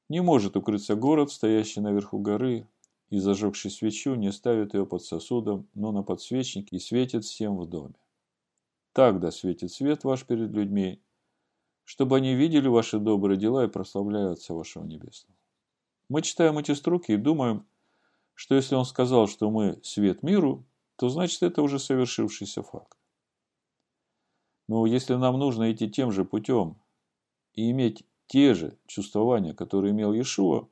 Не 0.09 0.21
может 0.21 0.57
укрыться 0.57 0.95
город, 0.95 1.31
стоящий 1.31 1.81
наверху 1.81 2.19
горы, 2.19 2.67
и, 3.13 3.19
зажегший 3.19 3.71
свечу, 3.71 4.15
не 4.15 4.33
ставит 4.33 4.73
ее 4.73 4.87
под 4.87 5.05
сосудом, 5.05 5.69
но 5.75 5.93
на 5.93 6.03
подсвечник 6.03 6.73
и 6.73 6.79
светит 6.79 7.27
всем 7.27 7.59
в 7.59 7.69
доме. 7.69 7.95
Так 8.95 9.21
да 9.21 9.31
светит 9.31 9.71
свет 9.71 10.03
ваш 10.03 10.25
перед 10.25 10.51
людьми, 10.51 10.99
чтобы 11.85 12.17
они 12.17 12.35
видели 12.35 12.69
ваши 12.69 12.99
добрые 12.99 13.39
дела 13.39 13.67
и 13.67 13.69
прославляли 13.69 14.33
Отца 14.33 14.55
вашего 14.55 14.85
Небесного. 14.85 15.37
Мы 16.09 16.23
читаем 16.23 16.57
эти 16.57 16.73
строки 16.73 17.13
и 17.13 17.19
думаем, 17.19 17.67
что 18.33 18.55
если 18.55 18.77
он 18.77 18.87
сказал, 18.87 19.29
что 19.29 19.51
мы 19.51 19.79
свет 19.83 20.23
миру, 20.23 20.65
то 20.97 21.11
значит 21.11 21.43
это 21.43 21.61
уже 21.61 21.79
совершившийся 21.79 22.63
факт. 22.63 22.97
Но 24.69 24.87
если 24.87 25.17
нам 25.17 25.39
нужно 25.39 25.71
идти 25.71 25.91
тем 25.91 26.13
же 26.13 26.25
путем 26.25 26.81
и 27.53 27.71
иметь 27.73 28.07
те 28.27 28.55
же 28.55 28.79
чувствования, 28.87 29.53
которые 29.53 29.91
имел 29.91 30.15
Иешуа, 30.15 30.67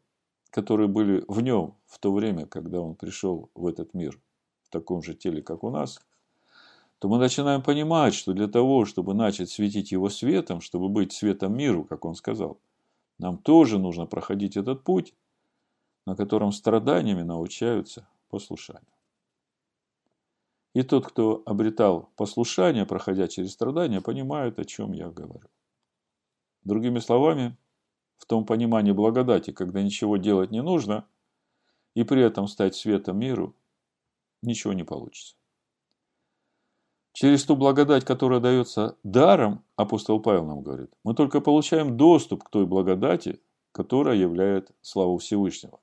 которые 0.51 0.89
были 0.89 1.25
в 1.29 1.41
нем 1.41 1.77
в 1.87 1.99
то 1.99 2.13
время, 2.13 2.47
когда 2.47 2.81
он 2.81 2.95
пришел 2.95 3.51
в 3.55 3.67
этот 3.67 3.95
мир 3.95 4.21
в 4.63 4.71
таком 4.71 5.03
же 5.03 5.15
теле, 5.15 5.43
как 5.43 5.65
у 5.65 5.71
нас, 5.71 6.01
то 6.99 7.09
мы 7.09 7.19
начинаем 7.19 7.63
понимать, 7.63 8.15
что 8.15 8.33
для 8.35 8.47
того, 8.47 8.85
чтобы 8.85 9.15
начать 9.15 9.51
светить 9.51 9.91
его 9.91 10.11
светом, 10.11 10.61
чтобы 10.61 10.89
быть 10.89 11.13
светом 11.13 11.57
миру, 11.57 11.85
как 11.85 12.05
он 12.05 12.15
сказал, 12.15 12.61
нам 13.19 13.39
тоже 13.39 13.79
нужно 13.79 14.07
проходить 14.07 14.57
этот 14.57 14.85
путь, 14.85 15.15
на 16.07 16.15
котором 16.15 16.53
страданиями 16.53 17.23
научаются 17.23 18.09
послушанию. 18.29 18.85
И 20.75 20.83
тот, 20.83 21.07
кто 21.07 21.43
обретал 21.47 22.11
послушание, 22.17 22.87
проходя 22.87 23.29
через 23.29 23.53
страдания, 23.53 24.01
понимает, 24.01 24.59
о 24.59 24.65
чем 24.65 24.93
я 24.93 25.11
говорю. 25.11 25.49
Другими 26.65 27.01
словами, 27.01 27.57
в 28.21 28.27
том 28.27 28.45
понимании 28.45 28.93
благодати, 28.93 29.51
когда 29.51 29.83
ничего 29.83 30.19
делать 30.19 30.51
не 30.51 30.63
нужно, 30.63 31.07
и 31.95 32.05
при 32.05 32.23
этом 32.23 32.47
стать 32.47 32.77
светом 32.77 33.19
миру, 33.19 33.57
ничего 34.43 34.75
не 34.75 34.85
получится. 34.85 35.35
Через 37.13 37.45
ту 37.45 37.57
благодать, 37.57 38.05
которая 38.05 38.41
дается 38.41 38.97
даром, 39.03 39.65
апостол 39.75 40.21
Павел 40.21 40.47
нам 40.47 40.63
говорит, 40.63 40.93
мы 41.03 41.15
только 41.15 41.41
получаем 41.41 41.97
доступ 41.97 42.45
к 42.45 42.51
той 42.51 42.67
благодати, 42.67 43.41
которая 43.73 44.17
являет 44.17 44.71
славу 44.83 45.19
Всевышнего. 45.19 45.81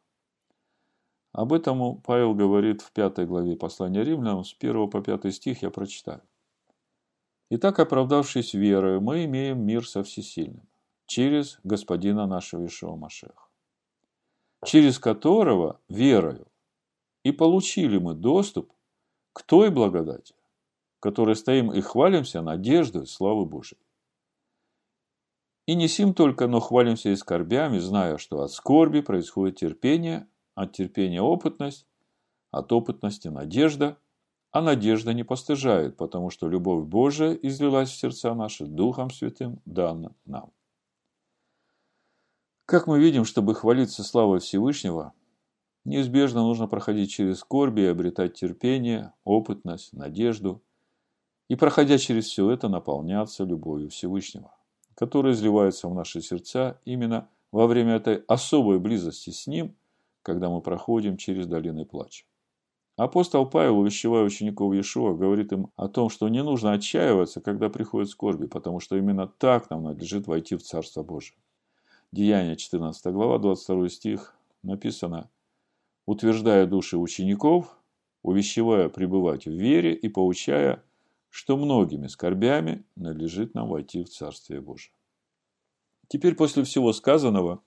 Об 1.33 1.53
этом 1.53 2.01
Павел 2.01 2.33
говорит 2.33 2.81
в 2.81 2.91
пятой 2.91 3.25
главе 3.25 3.55
послания 3.55 4.03
римлянам, 4.03 4.43
с 4.43 4.55
1 4.57 4.89
по 4.89 5.01
5 5.01 5.33
стих 5.33 5.63
я 5.63 5.69
прочитаю. 5.69 6.21
Итак, 7.49 7.79
оправдавшись 7.79 8.53
верою, 8.53 9.01
мы 9.01 9.25
имеем 9.25 9.65
мир 9.65 9.87
со 9.87 10.03
всесильным, 10.03 10.67
через 11.07 11.59
Господина 11.63 12.27
нашего 12.27 12.65
Ишуа 12.65 12.95
Машеха, 12.95 13.47
через 14.65 14.99
которого, 14.99 15.79
верою, 15.89 16.47
и 17.23 17.31
получили 17.31 17.97
мы 17.97 18.13
доступ 18.13 18.71
к 19.33 19.41
той 19.41 19.69
благодати, 19.69 20.35
которой 20.99 21.35
стоим 21.35 21.71
и 21.71 21.81
хвалимся 21.81 22.41
надеждой 22.41 23.07
славы 23.07 23.45
Божией. 23.45 23.81
И 25.65 25.75
не 25.75 25.87
сим 25.87 26.13
только, 26.13 26.47
но 26.47 26.59
хвалимся 26.59 27.09
и 27.09 27.15
скорбями, 27.15 27.79
зная, 27.79 28.17
что 28.17 28.41
от 28.41 28.51
скорби 28.51 29.01
происходит 29.01 29.57
терпение, 29.57 30.27
от 30.55 30.71
терпения 30.71 31.21
опытность, 31.21 31.85
от 32.51 32.71
опытности 32.71 33.27
надежда, 33.27 33.97
а 34.51 34.61
надежда 34.61 35.13
не 35.13 35.23
постыжает, 35.23 35.97
потому 35.97 36.29
что 36.29 36.47
любовь 36.47 36.85
Божия 36.85 37.33
излилась 37.33 37.89
в 37.89 37.97
сердца 37.97 38.33
наши 38.33 38.65
Духом 38.65 39.11
Святым 39.11 39.61
дана 39.65 40.15
нам. 40.25 40.51
Как 42.67 42.85
мы 42.85 42.99
видим, 42.99 43.23
чтобы 43.23 43.55
хвалиться 43.55 44.03
славой 44.03 44.41
Всевышнего, 44.41 45.13
неизбежно 45.85 46.41
нужно 46.41 46.67
проходить 46.67 47.09
через 47.09 47.39
скорби 47.39 47.79
и 47.79 47.85
обретать 47.85 48.33
терпение, 48.33 49.13
опытность, 49.23 49.93
надежду, 49.93 50.61
и, 51.47 51.55
проходя 51.55 51.97
через 51.97 52.25
все 52.25 52.51
это, 52.51 52.67
наполняться 52.67 53.45
любовью 53.45 53.89
Всевышнего, 53.89 54.53
которая 54.95 55.31
изливается 55.31 55.87
в 55.87 55.93
наши 55.95 56.19
сердца 56.19 56.81
именно 56.83 57.29
во 57.53 57.67
время 57.67 57.93
этой 57.95 58.17
особой 58.27 58.79
близости 58.79 59.29
с 59.29 59.47
Ним, 59.47 59.77
когда 60.21 60.49
мы 60.49 60.59
проходим 60.59 61.15
через 61.15 61.47
долины 61.47 61.85
плача. 61.85 62.25
Апостол 62.97 63.49
Павел, 63.49 63.79
увещевая 63.79 64.25
учеников 64.25 64.73
Иешуа, 64.73 65.13
говорит 65.13 65.53
им 65.53 65.71
о 65.77 65.87
том, 65.87 66.09
что 66.09 66.27
не 66.27 66.43
нужно 66.43 66.73
отчаиваться, 66.73 67.39
когда 67.39 67.69
приходят 67.69 68.09
скорби, 68.09 68.45
потому 68.45 68.81
что 68.81 68.97
именно 68.97 69.25
так 69.25 69.69
нам 69.69 69.83
надлежит 69.83 70.27
войти 70.27 70.57
в 70.57 70.63
Царство 70.63 71.01
Божие. 71.01 71.37
Деяние 72.17 72.55
14 72.55 73.13
глава, 73.13 73.37
22 73.37 73.89
стих 73.89 74.33
написано 74.63 75.29
«Утверждая 76.07 76.65
души 76.65 76.97
учеников, 76.97 77.77
увещевая 78.23 78.89
пребывать 78.89 79.45
в 79.45 79.51
вере 79.51 79.93
и 79.93 80.09
поучая, 80.09 80.83
что 81.29 81.57
многими 81.57 82.07
скорбями 82.07 82.83
надлежит 82.95 83.53
нам 83.53 83.69
войти 83.69 84.03
в 84.03 84.09
Царствие 84.09 84.61
Божие». 84.61 84.95
Теперь 86.07 86.33
после 86.33 86.63
всего 86.63 86.91
сказанного 86.91 87.61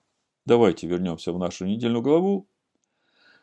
давайте 0.45 0.85
вернемся 0.85 1.31
в 1.31 1.39
нашу 1.39 1.65
недельную 1.65 2.03
главу 2.03 2.45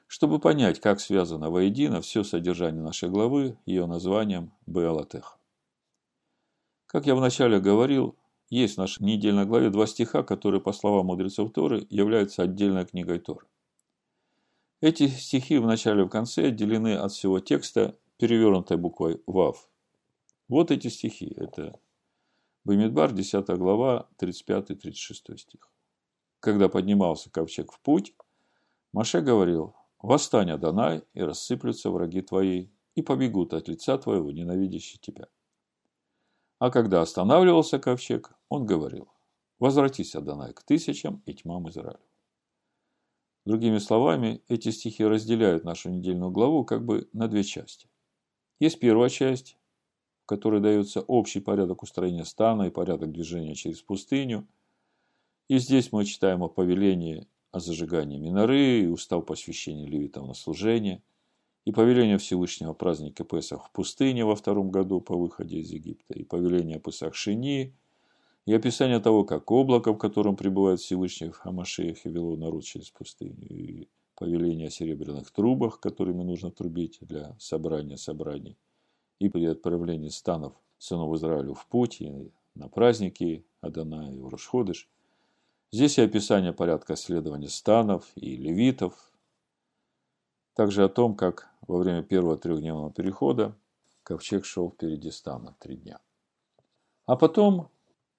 чтобы 0.09 0.39
понять, 0.39 0.79
как 0.79 1.01
связано 1.01 1.49
воедино 1.51 2.03
все 2.03 2.23
содержание 2.23 2.83
нашей 2.83 3.09
главы 3.09 3.57
ее 3.65 3.87
названием 3.87 4.53
Беалатех. 4.67 5.39
Как 6.87 7.07
я 7.07 7.15
вначале 7.15 7.61
говорил, 7.61 8.18
есть 8.51 8.75
в 8.75 8.79
нашей 8.79 9.05
недельной 9.05 9.45
главе 9.45 9.71
два 9.71 9.87
стиха, 9.87 10.23
которые, 10.23 10.61
по 10.61 10.73
словам 10.73 11.07
мудрецов 11.07 11.53
Торы, 11.53 11.87
являются 11.91 12.43
отдельной 12.43 12.87
книгой 12.87 13.19
Торы. 13.19 13.47
Эти 14.81 15.09
стихи 15.09 15.59
в 15.59 15.67
начале 15.67 16.03
и 16.03 16.07
в 16.07 16.09
конце 16.09 16.49
отделены 16.49 16.97
от 16.97 17.13
всего 17.13 17.41
текста 17.41 17.99
перевернутой 18.17 18.77
буквой 18.77 19.23
«Вав». 19.27 19.69
Вот 20.49 20.71
эти 20.71 20.89
стихи. 20.89 21.33
Это 21.37 21.79
Бамидбар, 22.65 23.13
10 23.13 23.47
глава, 23.59 24.09
35-36 24.21 25.37
стих. 25.37 25.71
Когда 26.41 26.69
поднимался 26.69 27.31
ковчег 27.31 27.73
в 27.73 27.81
путь, 27.81 28.15
Маше 28.93 29.21
говорил, 29.21 29.75
Восстань, 30.01 30.53
Адонай, 30.53 31.03
и 31.13 31.23
рассыплются 31.23 31.91
враги 31.91 32.21
твои, 32.21 32.69
и 32.95 33.03
побегут 33.03 33.53
от 33.53 33.69
лица 33.69 33.99
твоего, 33.99 34.31
ненавидящие 34.31 34.99
тебя. 35.01 35.29
А 36.59 36.71
когда 36.71 37.03
останавливался 37.03 37.79
ковчег, 37.79 38.33
он 38.49 38.67
говорил, 38.67 39.09
возвратись, 39.59 40.15
Адонай, 40.15 40.53
к 40.53 40.63
тысячам 40.63 41.23
и 41.25 41.35
тьмам 41.35 41.69
Израиля. 41.69 42.01
Другими 43.45 43.79
словами, 43.79 44.43
эти 44.49 44.71
стихи 44.71 45.05
разделяют 45.05 45.65
нашу 45.65 45.91
недельную 45.91 46.31
главу 46.31 46.65
как 46.65 46.85
бы 46.85 47.09
на 47.13 47.29
две 47.29 47.45
части. 47.45 47.89
Есть 48.61 48.81
первая 48.81 49.09
часть, 49.09 49.57
в 50.25 50.27
которой 50.27 50.61
дается 50.61 51.01
общий 51.01 51.41
порядок 51.41 51.83
устроения 51.83 52.25
стана 52.25 52.65
и 52.65 52.71
порядок 52.71 53.13
движения 53.13 53.55
через 53.55 53.81
пустыню. 53.81 54.47
И 55.49 55.59
здесь 55.59 55.93
мы 55.93 56.05
читаем 56.05 56.43
о 56.43 56.49
повелении 56.49 57.29
о 57.51 57.61
зажигании 57.61 58.19
миноры, 58.19 58.81
и 58.83 58.87
устав 58.87 59.25
посвящения 59.25 59.87
левитам 59.87 60.27
на 60.27 60.35
служение, 60.35 61.03
и 61.69 61.71
повеление 61.71 62.17
Всевышнего 62.17 62.73
праздника 62.73 63.25
Песах 63.25 63.67
в 63.67 63.71
пустыне 63.73 64.25
во 64.25 64.35
втором 64.35 64.71
году 64.71 65.03
по 65.03 65.15
выходе 65.15 65.59
из 65.59 65.71
Египта, 65.71 66.15
и 66.15 66.25
повеление 66.25 66.81
Песах 66.81 67.15
Шини, 67.15 67.75
и 68.47 68.55
описание 68.55 69.01
того, 69.01 69.25
как 69.25 69.51
облако, 69.51 69.93
в 69.93 69.99
котором 69.99 70.35
пребывает 70.35 70.81
Всевышний 70.81 71.29
в 71.29 71.37
Хамашеях 71.37 72.07
и 72.07 72.09
вело 72.09 72.37
народ 72.37 72.65
через 72.65 72.89
пустыню, 72.89 73.47
и 73.47 73.87
повеление 74.15 74.69
о 74.69 74.71
серебряных 74.71 75.31
трубах, 75.31 75.79
которыми 75.79 76.23
нужно 76.23 76.51
трубить 76.51 77.01
для 77.03 77.37
собрания 77.39 77.99
собраний, 77.99 78.57
и 79.19 79.29
при 79.29 79.45
отправлении 79.45 80.09
станов 80.09 80.55
сынов 80.79 81.15
Израилю 81.17 81.53
в 81.53 81.67
путь, 81.67 82.01
и 82.01 82.31
на 82.55 82.69
праздники 82.69 83.45
Адана 83.61 84.11
и 84.11 84.19
Урушходыш– 84.19 84.89
Здесь 85.71 85.99
и 85.99 86.01
описание 86.01 86.55
порядка 86.55 86.97
следования 86.97 87.51
станов 87.51 88.07
и 88.15 88.37
левитов, 88.37 88.95
также 90.59 90.83
о 90.83 90.89
том, 90.89 91.15
как 91.15 91.49
во 91.69 91.79
время 91.79 92.03
первого 92.03 92.37
трехдневного 92.37 92.91
перехода 92.91 93.55
ковчег 94.03 94.45
шел 94.45 94.71
впереди 94.71 95.11
стана 95.11 95.55
три 95.61 95.77
дня. 95.77 96.01
А 97.07 97.15
потом 97.15 97.71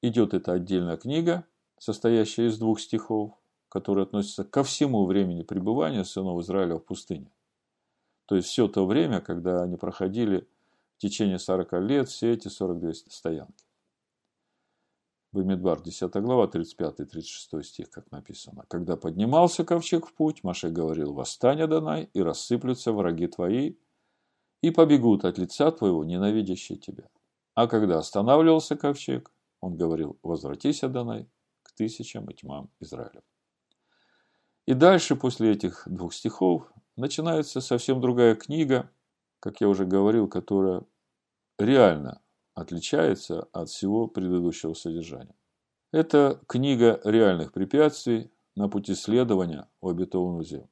идет 0.01 0.33
эта 0.33 0.53
отдельная 0.53 0.97
книга, 0.97 1.45
состоящая 1.79 2.47
из 2.47 2.57
двух 2.57 2.79
стихов, 2.79 3.33
которые 3.67 4.03
относятся 4.03 4.43
ко 4.43 4.63
всему 4.63 5.05
времени 5.05 5.41
пребывания 5.41 6.05
сынов 6.05 6.39
Израиля 6.41 6.75
в 6.75 6.85
пустыне. 6.85 7.31
То 8.25 8.35
есть 8.35 8.47
все 8.47 8.67
то 8.67 8.85
время, 8.85 9.19
когда 9.19 9.63
они 9.63 9.75
проходили 9.75 10.47
в 10.97 11.01
течение 11.01 11.39
40 11.39 11.73
лет 11.81 12.09
все 12.09 12.33
эти 12.33 12.47
42 12.47 12.93
стоянки. 12.93 13.65
Бамидбар, 15.31 15.81
10 15.81 16.11
глава, 16.21 16.47
35-36 16.47 17.63
стих, 17.63 17.91
как 17.91 18.11
написано. 18.11 18.65
«Когда 18.67 18.97
поднимался 18.97 19.63
ковчег 19.63 20.07
в 20.07 20.13
путь, 20.13 20.43
Маше 20.43 20.69
говорил, 20.69 21.13
«Восстань, 21.13 21.61
Адонай, 21.61 22.09
и 22.13 22.21
рассыплются 22.21 22.91
враги 22.93 23.27
твои, 23.27 23.75
и 24.61 24.71
побегут 24.71 25.25
от 25.25 25.37
лица 25.37 25.71
твоего, 25.71 26.03
ненавидящие 26.03 26.79
тебя». 26.79 27.09
А 27.53 27.67
когда 27.67 27.99
останавливался 27.99 28.75
ковчег, 28.75 29.31
он 29.61 29.77
говорил, 29.77 30.17
«Возвратись, 30.23 30.83
Адонай, 30.83 31.29
к 31.61 31.73
тысячам 31.73 32.27
и 32.31 32.33
тьмам 32.33 32.71
Израиля». 32.79 33.21
И 34.65 34.73
дальше, 34.73 35.15
после 35.15 35.51
этих 35.51 35.83
двух 35.85 36.13
стихов, 36.13 36.71
начинается 36.95 37.61
совсем 37.61 38.01
другая 38.01 38.33
книга, 38.35 38.89
как 39.39 39.61
я 39.61 39.69
уже 39.69 39.85
говорил, 39.85 40.27
которая 40.27 40.83
реально 41.59 42.21
отличается 42.59 43.47
от 43.53 43.69
всего 43.69 44.07
предыдущего 44.07 44.73
содержания. 44.73 45.35
Это 45.91 46.41
книга 46.47 46.99
реальных 47.03 47.51
препятствий 47.51 48.29
на 48.55 48.67
пути 48.69 48.93
следования 48.95 49.67
в 49.81 49.87
обетованную 49.87 50.43
землю. 50.43 50.69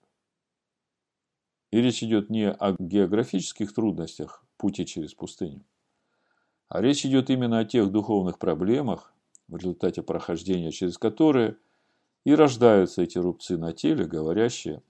И 1.71 1.81
речь 1.81 2.03
идет 2.03 2.29
не 2.29 2.51
о 2.51 2.75
географических 2.77 3.73
трудностях 3.73 4.45
пути 4.57 4.85
через 4.85 5.13
пустыню, 5.13 5.63
а 6.69 6.81
речь 6.81 7.05
идет 7.05 7.29
именно 7.29 7.59
о 7.59 7.65
тех 7.65 7.91
духовных 7.91 8.39
проблемах, 8.39 9.13
в 9.47 9.55
результате 9.55 10.03
прохождения 10.03 10.71
через 10.71 10.97
которые 10.97 11.57
и 12.25 12.35
рождаются 12.35 13.01
эти 13.01 13.17
рубцы 13.17 13.57
на 13.57 13.71
теле, 13.71 14.05
говорящие 14.05 14.83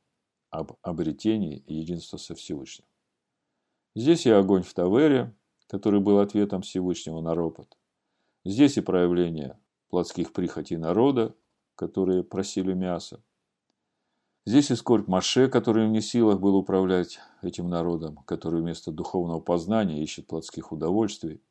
об 0.49 0.73
обретении 0.81 1.63
единства 1.67 2.17
со 2.17 2.33
Всевышним. 2.33 2.87
Здесь 3.95 4.25
и 4.25 4.31
огонь 4.31 4.63
в 4.63 4.73
Тавере, 4.73 5.35
который 5.67 5.99
был 5.99 6.19
ответом 6.19 6.61
Всевышнего 6.61 7.21
на 7.21 7.35
ропот. 7.35 7.77
Здесь 8.45 8.77
и 8.77 8.81
проявление 8.81 9.59
плотских 9.89 10.33
прихотей 10.33 10.77
народа, 10.77 11.35
которые 11.75 12.23
просили 12.23 12.73
мяса. 12.73 13.21
Здесь 14.45 14.71
и 14.71 14.75
скорбь 14.75 15.07
Маше, 15.07 15.49
который 15.49 15.89
не 15.89 15.99
силах 15.99 16.39
был 16.39 16.55
управлять 16.55 17.19
этим 17.41 17.67
народом, 17.67 18.19
который 18.25 18.61
вместо 18.61 18.91
духовного 18.91 19.41
познания 19.41 20.01
ищет 20.01 20.27
плотских 20.27 20.71
удовольствий. 20.71 21.41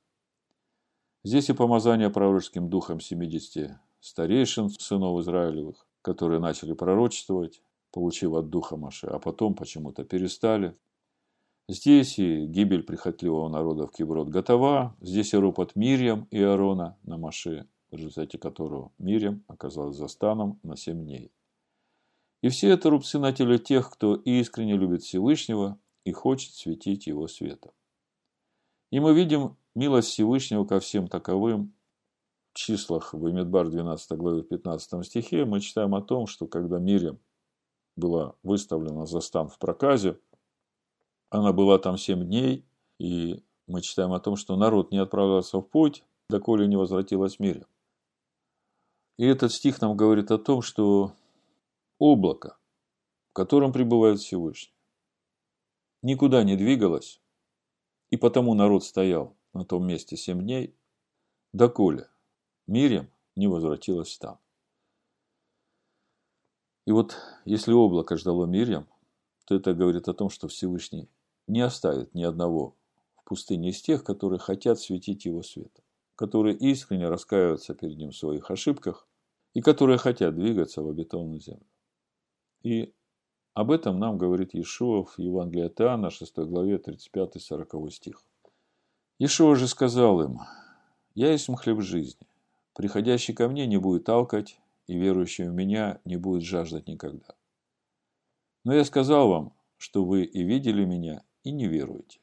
Здесь 1.23 1.51
и 1.51 1.53
помазание 1.53 2.09
пророческим 2.09 2.71
духом 2.71 3.01
70 3.01 3.79
старейшин 4.01 4.71
сынов 4.71 5.21
Израилевых, 5.21 5.87
которые 6.01 6.41
начали 6.41 6.73
пророчествовать, 6.73 7.61
получив 7.93 8.33
от 8.33 8.49
духа 8.49 8.77
Маше, 8.77 9.09
а 9.09 9.19
потом 9.19 9.55
почему-то 9.55 10.05
перестали. 10.05 10.75
Здесь 11.69 12.19
и 12.21 12.47
гибель 12.47 12.85
прихотливого 12.85 13.49
народа 13.49 13.89
в 13.89 13.91
Киброд 13.91 14.29
готова, 14.29 14.97
здесь 15.01 15.35
и 15.35 15.37
ропот 15.37 15.75
Мирьям 15.75 16.29
и 16.31 16.41
Аарона 16.41 16.97
на 17.03 17.17
Маше, 17.19 17.69
в 17.91 17.97
результате 17.97 18.39
которого 18.39 18.93
Мирьям 18.99 19.43
оказалась 19.49 19.97
за 19.97 20.07
станом 20.07 20.61
на 20.63 20.77
семь 20.77 21.03
дней. 21.03 21.33
И 22.41 22.51
все 22.51 22.69
это 22.69 22.89
рубцы 22.89 23.19
на 23.19 23.33
теле 23.33 23.59
тех, 23.59 23.91
кто 23.91 24.15
искренне 24.15 24.77
любит 24.77 25.03
Всевышнего 25.03 25.77
и 26.05 26.13
хочет 26.13 26.55
светить 26.55 27.09
его 27.09 27.27
светом. 27.27 27.73
И 28.93 29.01
мы 29.01 29.13
видим 29.13 29.57
милость 29.75 30.11
Всевышнего 30.11 30.65
ко 30.65 30.79
всем 30.79 31.09
таковым. 31.09 31.75
В 32.53 32.59
числах 32.59 33.13
в 33.13 33.29
Имедбар 33.29 33.69
12 33.69 34.13
главе 34.13 34.45
15 34.45 35.05
стихе 35.05 35.45
мы 35.45 35.61
читаем 35.61 35.97
о 35.97 36.01
том, 36.01 36.29
что 36.29 36.47
когда 36.47 36.79
Мирьям 36.79 37.19
была 37.97 38.37
выставлена 38.45 39.07
за 39.07 39.21
стан 39.21 39.49
в 39.49 39.59
проказе, 39.59 40.21
она 41.31 41.53
была 41.53 41.79
там 41.79 41.99
семь 41.99 42.25
дней, 42.25 42.65
и 42.99 43.43
мы 43.67 43.83
читаем 43.83 44.13
о 44.13 44.21
том, 44.21 44.37
что 44.37 44.57
народ 44.57 44.91
не 44.91 44.99
отправился 44.99 45.59
в 45.59 45.63
путь, 45.63 46.05
доколе 46.29 46.67
не 46.67 46.77
возвратилась 46.77 47.39
мире. 47.39 47.67
И 49.19 49.25
этот 49.25 49.53
стих 49.53 49.81
нам 49.81 49.97
говорит 49.97 50.31
о 50.31 50.39
том, 50.39 50.63
что 50.63 51.13
облако, 51.99 52.59
в 53.31 53.33
котором 53.33 53.73
пребывает 53.73 54.21
Всевышний, 54.21 54.75
никуда 56.03 56.45
не 56.45 56.57
двигалось, 56.57 57.21
и 58.11 58.17
потому 58.17 58.55
народ 58.55 58.85
стоял 58.85 59.37
на 59.53 59.65
том 59.65 59.87
месте 59.87 60.17
семь 60.17 60.43
дней, 60.43 60.75
доколе 61.53 62.09
Мирьям 62.67 63.09
не 63.37 63.49
возвратилась 63.49 64.13
стан. 64.13 64.39
И 66.87 66.93
вот 66.93 67.17
если 67.45 67.73
облако 67.73 68.17
ждало 68.17 68.47
Мирьям, 68.47 68.87
то 69.47 69.55
это 69.55 69.75
говорит 69.75 70.09
о 70.09 70.15
том, 70.15 70.31
что 70.31 70.49
Всевышний 70.49 71.09
не 71.47 71.61
оставит 71.61 72.15
ни 72.15 72.23
одного 72.23 72.75
в 73.17 73.25
пустыне 73.25 73.71
из 73.71 73.81
тех, 73.83 74.05
которые 74.05 74.39
хотят 74.39 74.79
светить 74.79 75.25
его 75.25 75.43
светом, 75.43 75.85
которые 76.15 76.57
искренне 76.57 77.09
раскаиваются 77.09 77.75
перед 77.75 77.97
ним 77.97 78.11
в 78.11 78.17
своих 78.17 78.51
ошибках 78.51 79.07
и 79.55 79.61
которые 79.61 79.99
хотят 79.99 80.35
двигаться 80.35 80.83
в 80.83 80.89
обетованную 80.89 81.41
землю. 81.41 81.67
И 82.63 82.93
об 83.55 83.71
этом 83.71 83.99
нам 83.99 84.19
говорит 84.19 84.55
Иешуа 84.55 85.05
в 85.05 85.19
Евангелии 85.19 85.67
от 85.67 85.81
Иоанна, 85.81 86.11
6 86.11 86.37
главе, 86.39 86.77
35-40 86.77 87.91
стих. 87.91 88.23
Иешуа 89.19 89.57
же 89.57 89.67
сказал 89.67 90.21
им, 90.21 90.41
«Я 91.15 91.33
есть 91.33 91.49
хлеб 91.57 91.81
жизни. 91.81 92.27
Приходящий 92.75 93.33
ко 93.33 93.49
мне 93.49 93.67
не 93.67 93.79
будет 93.79 94.09
алкать, 94.11 94.61
и 94.87 94.97
верующий 94.97 95.49
в 95.49 95.55
меня 95.55 96.01
не 96.05 96.17
будет 96.17 96.43
жаждать 96.43 96.87
никогда. 96.87 97.35
Но 98.65 98.75
я 98.75 98.85
сказал 98.85 99.29
вам, 99.29 99.53
что 99.79 100.05
вы 100.05 100.25
и 100.25 100.43
видели 100.43 100.85
меня, 100.85 101.23
и 101.47 101.53
не 101.53 101.69
веруете. 101.69 102.19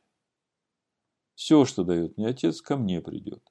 Все, 1.34 1.64
что 1.64 1.86
дает 1.86 2.18
мне 2.18 2.28
Отец, 2.28 2.62
ко 2.62 2.76
мне 2.76 3.02
придет. 3.02 3.42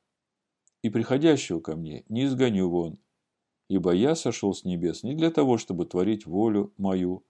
И 0.83 0.91
приходящего 0.91 1.61
ко 1.61 1.77
мне 1.77 2.05
не 2.11 2.27
изгоню 2.27 2.69
вон, 2.69 2.99
ибо 3.69 3.93
я 3.93 4.15
сошел 4.15 4.53
с 4.53 4.65
небес 4.65 5.03
не 5.03 5.15
для 5.15 5.31
того, 5.31 5.57
чтобы 5.57 5.87
творить 5.87 6.27
волю 6.27 6.75
мою, 6.77 7.25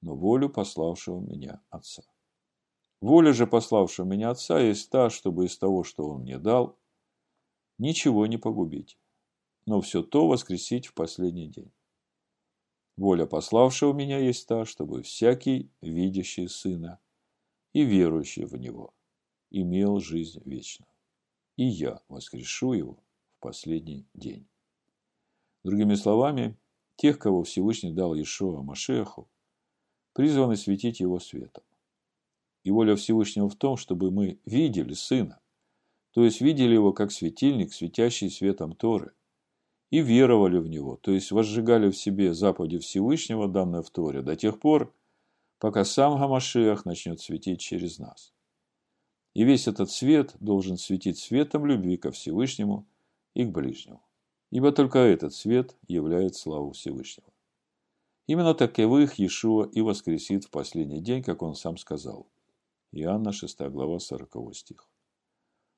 но 0.00 0.16
волю 0.16 0.48
пославшего 0.48 1.20
меня 1.20 1.62
Отца. 1.68 2.02
Воля 3.02 3.34
же 3.34 3.46
пославшего 3.46 4.06
меня 4.06 4.30
Отца 4.30 4.58
есть 4.58 4.88
та, 4.88 5.10
чтобы 5.10 5.44
из 5.44 5.58
того, 5.58 5.84
что 5.84 6.08
Он 6.08 6.22
мне 6.22 6.38
дал, 6.38 6.78
ничего 7.76 8.26
не 8.26 8.38
погубить, 8.38 8.98
но 9.66 9.82
все 9.82 10.02
то 10.02 10.26
воскресить 10.26 10.86
в 10.86 10.94
последний 10.94 11.48
день. 11.48 11.70
Воля 12.96 13.26
пославшего 13.26 13.92
меня 13.92 14.18
есть 14.18 14.48
та, 14.48 14.64
чтобы 14.64 15.02
всякий, 15.02 15.70
видящий 15.82 16.48
Сына, 16.48 17.01
и 17.72 17.84
верующий 17.84 18.44
в 18.44 18.56
Него 18.56 18.92
имел 19.50 20.00
жизнь 20.00 20.40
вечную. 20.44 20.88
И 21.56 21.64
я 21.64 22.00
воскрешу 22.08 22.72
его 22.72 22.98
в 23.36 23.40
последний 23.40 24.06
день. 24.14 24.46
Другими 25.64 25.94
словами, 25.94 26.56
тех, 26.96 27.18
кого 27.18 27.44
Всевышний 27.44 27.92
дал 27.92 28.14
Иешуа 28.14 28.62
Машеху, 28.62 29.28
призваны 30.12 30.56
светить 30.56 31.00
его 31.00 31.20
светом. 31.20 31.64
И 32.64 32.70
воля 32.70 32.96
Всевышнего 32.96 33.48
в 33.48 33.56
том, 33.56 33.76
чтобы 33.76 34.10
мы 34.10 34.38
видели 34.44 34.94
Сына, 34.94 35.40
то 36.12 36.24
есть 36.24 36.40
видели 36.40 36.74
его 36.74 36.92
как 36.92 37.10
светильник, 37.10 37.72
светящий 37.72 38.30
светом 38.30 38.74
Торы, 38.74 39.14
и 39.90 40.00
веровали 40.00 40.58
в 40.58 40.68
него, 40.68 40.96
то 40.96 41.12
есть 41.12 41.32
возжигали 41.32 41.90
в 41.90 41.96
себе 41.96 42.32
заповеди 42.32 42.78
Всевышнего, 42.78 43.46
данные 43.46 43.82
в 43.82 43.90
Торе, 43.90 44.22
до 44.22 44.36
тех 44.36 44.58
пор, 44.58 44.94
пока 45.62 45.84
сам 45.84 46.18
Гамашиах 46.18 46.84
начнет 46.84 47.20
светить 47.20 47.60
через 47.60 48.00
нас. 48.00 48.34
И 49.32 49.44
весь 49.44 49.68
этот 49.68 49.92
свет 49.92 50.34
должен 50.40 50.76
светить 50.76 51.18
светом 51.18 51.66
любви 51.66 51.96
ко 51.98 52.10
Всевышнему 52.10 52.84
и 53.34 53.44
к 53.44 53.52
ближнему. 53.52 54.02
Ибо 54.50 54.72
только 54.72 54.98
этот 54.98 55.34
свет 55.34 55.76
являет 55.86 56.34
славу 56.34 56.72
Всевышнего. 56.72 57.32
Именно 58.26 58.54
таковых 58.54 59.20
Иешуа 59.20 59.66
и 59.66 59.82
воскресит 59.82 60.46
в 60.46 60.50
последний 60.50 61.00
день, 61.00 61.22
как 61.22 61.42
он 61.42 61.54
сам 61.54 61.76
сказал. 61.76 62.26
Иоанна 62.90 63.30
6 63.30 63.60
глава 63.70 64.00
40 64.00 64.56
стих. 64.56 64.88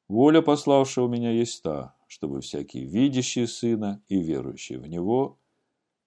Воля 0.08 0.40
пославшего 0.40 1.08
меня 1.08 1.30
есть 1.30 1.62
та, 1.62 1.94
чтобы 2.06 2.40
всякий 2.40 2.86
видящий 2.86 3.46
Сына 3.46 4.02
и 4.08 4.18
верующий 4.22 4.76
в 4.76 4.86
Него 4.86 5.38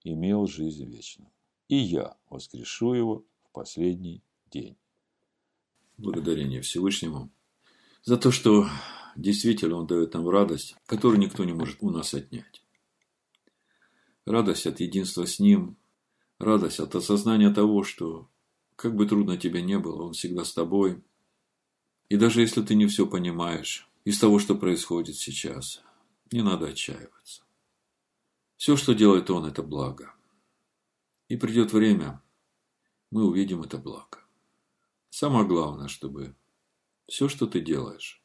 имел 0.02 0.48
жизнь 0.48 0.84
вечную. 0.84 1.30
И 1.68 1.76
я 1.76 2.16
воскрешу 2.28 2.94
его 2.94 3.24
последний 3.58 4.22
день. 4.52 4.76
Благодарение 5.96 6.60
Всевышнему 6.60 7.28
за 8.04 8.16
то, 8.16 8.30
что 8.30 8.68
действительно 9.16 9.78
Он 9.78 9.86
дает 9.88 10.14
нам 10.14 10.28
радость, 10.28 10.76
которую 10.86 11.18
никто 11.18 11.42
не 11.42 11.52
может 11.52 11.78
у 11.80 11.90
нас 11.90 12.14
отнять. 12.14 12.62
Радость 14.24 14.68
от 14.68 14.78
единства 14.78 15.26
с 15.26 15.40
Ним, 15.40 15.76
радость 16.38 16.78
от 16.78 16.94
осознания 16.94 17.52
того, 17.52 17.82
что 17.82 18.30
как 18.76 18.94
бы 18.94 19.06
трудно 19.06 19.36
тебе 19.36 19.60
не 19.60 19.76
было, 19.76 20.04
Он 20.04 20.12
всегда 20.12 20.44
с 20.44 20.54
тобой. 20.54 21.02
И 22.08 22.16
даже 22.16 22.42
если 22.42 22.62
ты 22.62 22.76
не 22.76 22.86
все 22.86 23.08
понимаешь 23.08 23.88
из 24.04 24.20
того, 24.20 24.38
что 24.38 24.54
происходит 24.54 25.16
сейчас, 25.16 25.82
не 26.30 26.42
надо 26.42 26.68
отчаиваться. 26.68 27.42
Все, 28.56 28.76
что 28.76 28.94
делает 28.94 29.28
Он, 29.30 29.46
это 29.46 29.64
благо. 29.64 30.14
И 31.26 31.36
придет 31.36 31.72
время, 31.72 32.22
мы 33.10 33.26
увидим 33.26 33.62
это 33.62 33.78
благо. 33.78 34.18
Самое 35.10 35.46
главное, 35.46 35.88
чтобы 35.88 36.34
все, 37.06 37.28
что 37.28 37.46
ты 37.46 37.60
делаешь, 37.60 38.22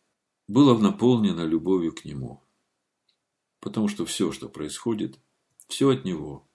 было 0.47 0.77
наполнено 0.77 1.41
любовью 1.41 1.93
к 1.93 2.05
Нему. 2.05 2.43
Потому 3.59 3.87
что 3.87 4.05
все, 4.05 4.31
что 4.31 4.49
происходит, 4.49 5.19
все 5.67 5.89
от 5.89 6.03
Него. 6.03 6.47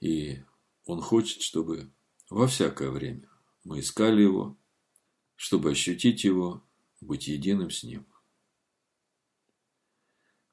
И 0.00 0.42
Он 0.86 1.00
хочет, 1.00 1.42
чтобы 1.42 1.90
во 2.30 2.46
всякое 2.46 2.90
время 2.90 3.28
мы 3.64 3.80
искали 3.80 4.22
Его, 4.22 4.56
чтобы 5.36 5.70
ощутить 5.70 6.24
Его, 6.24 6.62
быть 7.00 7.28
единым 7.28 7.70
с 7.70 7.82
Ним. 7.82 8.06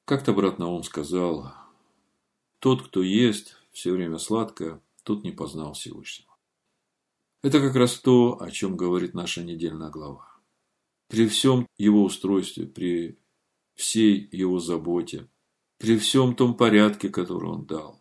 Как-то 0.04 0.34
брат 0.34 0.58
Наум 0.58 0.82
сказал, 0.82 1.54
тот, 2.58 2.86
кто 2.86 3.02
ест 3.02 3.56
все 3.72 3.92
время 3.92 4.18
сладкое, 4.18 4.82
тот 5.04 5.24
не 5.24 5.32
познал 5.32 5.72
Всевышнего. 5.72 6.31
Это 7.42 7.60
как 7.60 7.74
раз 7.74 7.98
то, 7.98 8.40
о 8.40 8.50
чем 8.52 8.76
говорит 8.76 9.14
наша 9.14 9.42
недельная 9.42 9.90
глава. 9.90 10.36
При 11.08 11.26
всем 11.26 11.66
его 11.76 12.04
устройстве, 12.04 12.66
при 12.66 13.18
всей 13.74 14.28
его 14.30 14.60
заботе, 14.60 15.28
при 15.78 15.98
всем 15.98 16.36
том 16.36 16.56
порядке, 16.56 17.08
который 17.08 17.50
он 17.50 17.66
дал, 17.66 18.00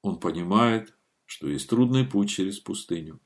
он 0.00 0.18
понимает, 0.18 0.94
что 1.26 1.48
есть 1.48 1.68
трудный 1.68 2.06
путь 2.06 2.30
через 2.30 2.60
пустыню, 2.60 3.20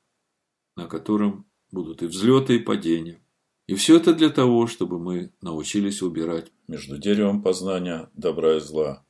на 0.74 0.88
котором 0.88 1.47
будут 1.70 2.03
и 2.03 2.07
взлеты, 2.07 2.57
и 2.57 2.59
падения. 2.59 3.22
И 3.68 3.76
все 3.76 3.97
это 3.99 4.14
для 4.14 4.30
того, 4.30 4.66
чтобы 4.66 4.99
мы 4.99 5.32
научились 5.40 6.03
убирать 6.03 6.53
между 6.66 6.99
деревом 6.99 7.42
познания 7.42 8.11
добра 8.14 8.57
и 8.57 8.61
зла 8.61 9.07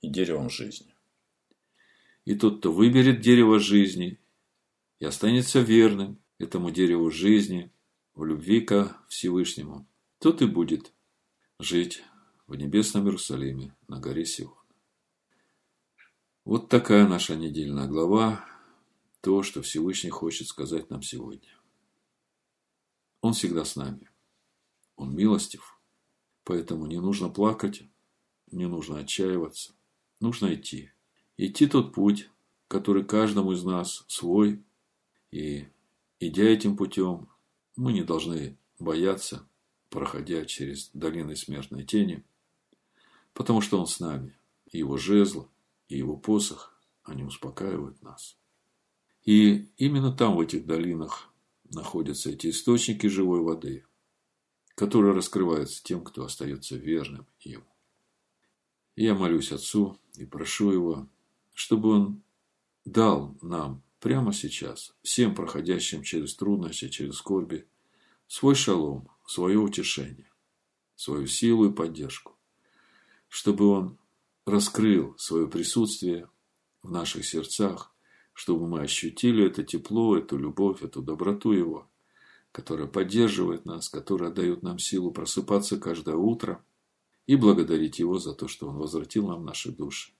и 0.00 0.08
деревом 0.08 0.48
жизни. 0.48 0.94
И 2.24 2.34
тот, 2.34 2.58
кто 2.60 2.72
выберет 2.72 3.20
дерево 3.20 3.58
жизни 3.58 4.18
и 4.98 5.04
останется 5.04 5.60
верным 5.60 6.18
этому 6.38 6.70
дереву 6.70 7.10
жизни 7.10 7.72
в 8.14 8.24
любви 8.24 8.60
ко 8.60 8.96
Всевышнему, 9.08 9.86
тот 10.18 10.42
и 10.42 10.46
будет 10.46 10.92
жить 11.58 12.02
в 12.46 12.54
небесном 12.54 13.04
Иерусалиме 13.04 13.74
на 13.88 14.00
горе 14.00 14.24
Сион. 14.24 14.54
Вот 16.44 16.68
такая 16.68 17.08
наша 17.08 17.36
недельная 17.36 17.88
глава, 17.88 18.44
то, 19.20 19.42
что 19.42 19.62
Всевышний 19.62 20.10
хочет 20.10 20.46
сказать 20.46 20.90
нам 20.90 21.02
сегодня. 21.02 21.50
Он 23.20 23.32
всегда 23.32 23.64
с 23.64 23.74
нами. 23.74 24.08
Он 24.94 25.14
милостив, 25.14 25.80
поэтому 26.44 26.86
не 26.86 27.00
нужно 27.00 27.28
плакать, 27.28 27.82
не 28.50 28.66
нужно 28.66 29.00
отчаиваться, 29.00 29.74
нужно 30.20 30.54
идти. 30.54 30.92
Идти 31.36 31.66
тот 31.66 31.92
путь, 31.92 32.30
который 32.68 33.04
каждому 33.04 33.52
из 33.52 33.64
нас 33.64 34.04
свой, 34.08 34.64
и, 35.30 35.66
идя 36.20 36.44
этим 36.44 36.76
путем, 36.76 37.28
мы 37.76 37.92
не 37.92 38.02
должны 38.02 38.56
бояться, 38.78 39.48
проходя 39.90 40.44
через 40.44 40.90
долины 40.92 41.36
смертной 41.36 41.84
тени, 41.84 42.24
потому 43.32 43.60
что 43.60 43.78
Он 43.78 43.86
с 43.86 44.00
нами, 44.00 44.36
и 44.70 44.78
Его 44.78 44.96
жезл, 44.96 45.48
и 45.88 45.98
Его 45.98 46.16
посох, 46.16 46.74
они 47.04 47.22
успокаивают 47.22 48.02
нас. 48.02 48.36
И 49.24 49.70
именно 49.76 50.12
там, 50.12 50.36
в 50.36 50.40
этих 50.40 50.66
долинах, 50.66 51.32
находятся 51.72 52.30
эти 52.30 52.50
источники 52.50 53.06
живой 53.06 53.40
воды, 53.40 53.84
которые 54.74 55.14
раскрываются 55.14 55.82
тем, 55.82 56.04
кто 56.04 56.24
остается 56.24 56.76
верным 56.76 57.26
Ему. 57.40 57.66
я 58.94 59.14
молюсь 59.14 59.52
Отцу 59.52 59.98
и 60.16 60.24
прошу 60.24 60.70
Его, 60.70 61.08
чтобы 61.54 61.90
Он 61.90 62.22
дал 62.84 63.36
нам 63.42 63.82
прямо 64.06 64.32
сейчас, 64.32 64.94
всем 65.02 65.34
проходящим 65.34 66.04
через 66.04 66.36
трудности, 66.36 66.88
через 66.88 67.16
скорби, 67.16 67.66
свой 68.28 68.54
шалом, 68.54 69.08
свое 69.26 69.58
утешение, 69.58 70.30
свою 70.94 71.26
силу 71.26 71.68
и 71.68 71.72
поддержку, 71.72 72.36
чтобы 73.26 73.66
Он 73.66 73.98
раскрыл 74.44 75.16
свое 75.18 75.48
присутствие 75.48 76.30
в 76.84 76.92
наших 76.92 77.26
сердцах, 77.26 77.92
чтобы 78.32 78.68
мы 78.68 78.82
ощутили 78.82 79.44
это 79.44 79.64
тепло, 79.64 80.16
эту 80.16 80.38
любовь, 80.38 80.84
эту 80.84 81.02
доброту 81.02 81.50
Его, 81.50 81.90
которая 82.52 82.86
поддерживает 82.86 83.64
нас, 83.64 83.88
которая 83.88 84.30
дает 84.30 84.62
нам 84.62 84.78
силу 84.78 85.10
просыпаться 85.10 85.80
каждое 85.80 86.14
утро 86.14 86.64
и 87.26 87.34
благодарить 87.34 87.98
Его 87.98 88.20
за 88.20 88.34
то, 88.34 88.46
что 88.46 88.68
Он 88.68 88.76
возвратил 88.76 89.26
нам 89.26 89.44
наши 89.44 89.72
души, 89.72 90.12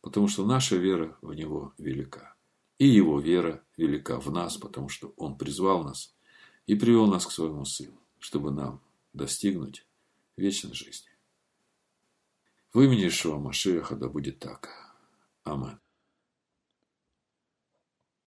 потому 0.00 0.26
что 0.26 0.44
наша 0.44 0.74
вера 0.74 1.16
в 1.22 1.32
Него 1.32 1.74
велика. 1.78 2.34
И 2.80 2.86
его 2.86 3.20
вера 3.20 3.62
велика 3.76 4.18
в 4.18 4.30
нас, 4.32 4.56
потому 4.56 4.88
что 4.88 5.12
он 5.18 5.36
призвал 5.36 5.84
нас 5.84 6.16
и 6.64 6.74
привел 6.74 7.06
нас 7.06 7.26
к 7.26 7.30
своему 7.30 7.66
Сыну, 7.66 8.00
чтобы 8.18 8.50
нам 8.52 8.80
достигнуть 9.12 9.86
вечной 10.38 10.72
жизни. 10.72 11.10
В 12.72 12.80
имени 12.80 13.08
Ишуа 13.08 13.38
Машеха 13.38 13.96
да 13.96 14.08
будет 14.08 14.38
так. 14.38 14.70
Аминь. 15.44 15.76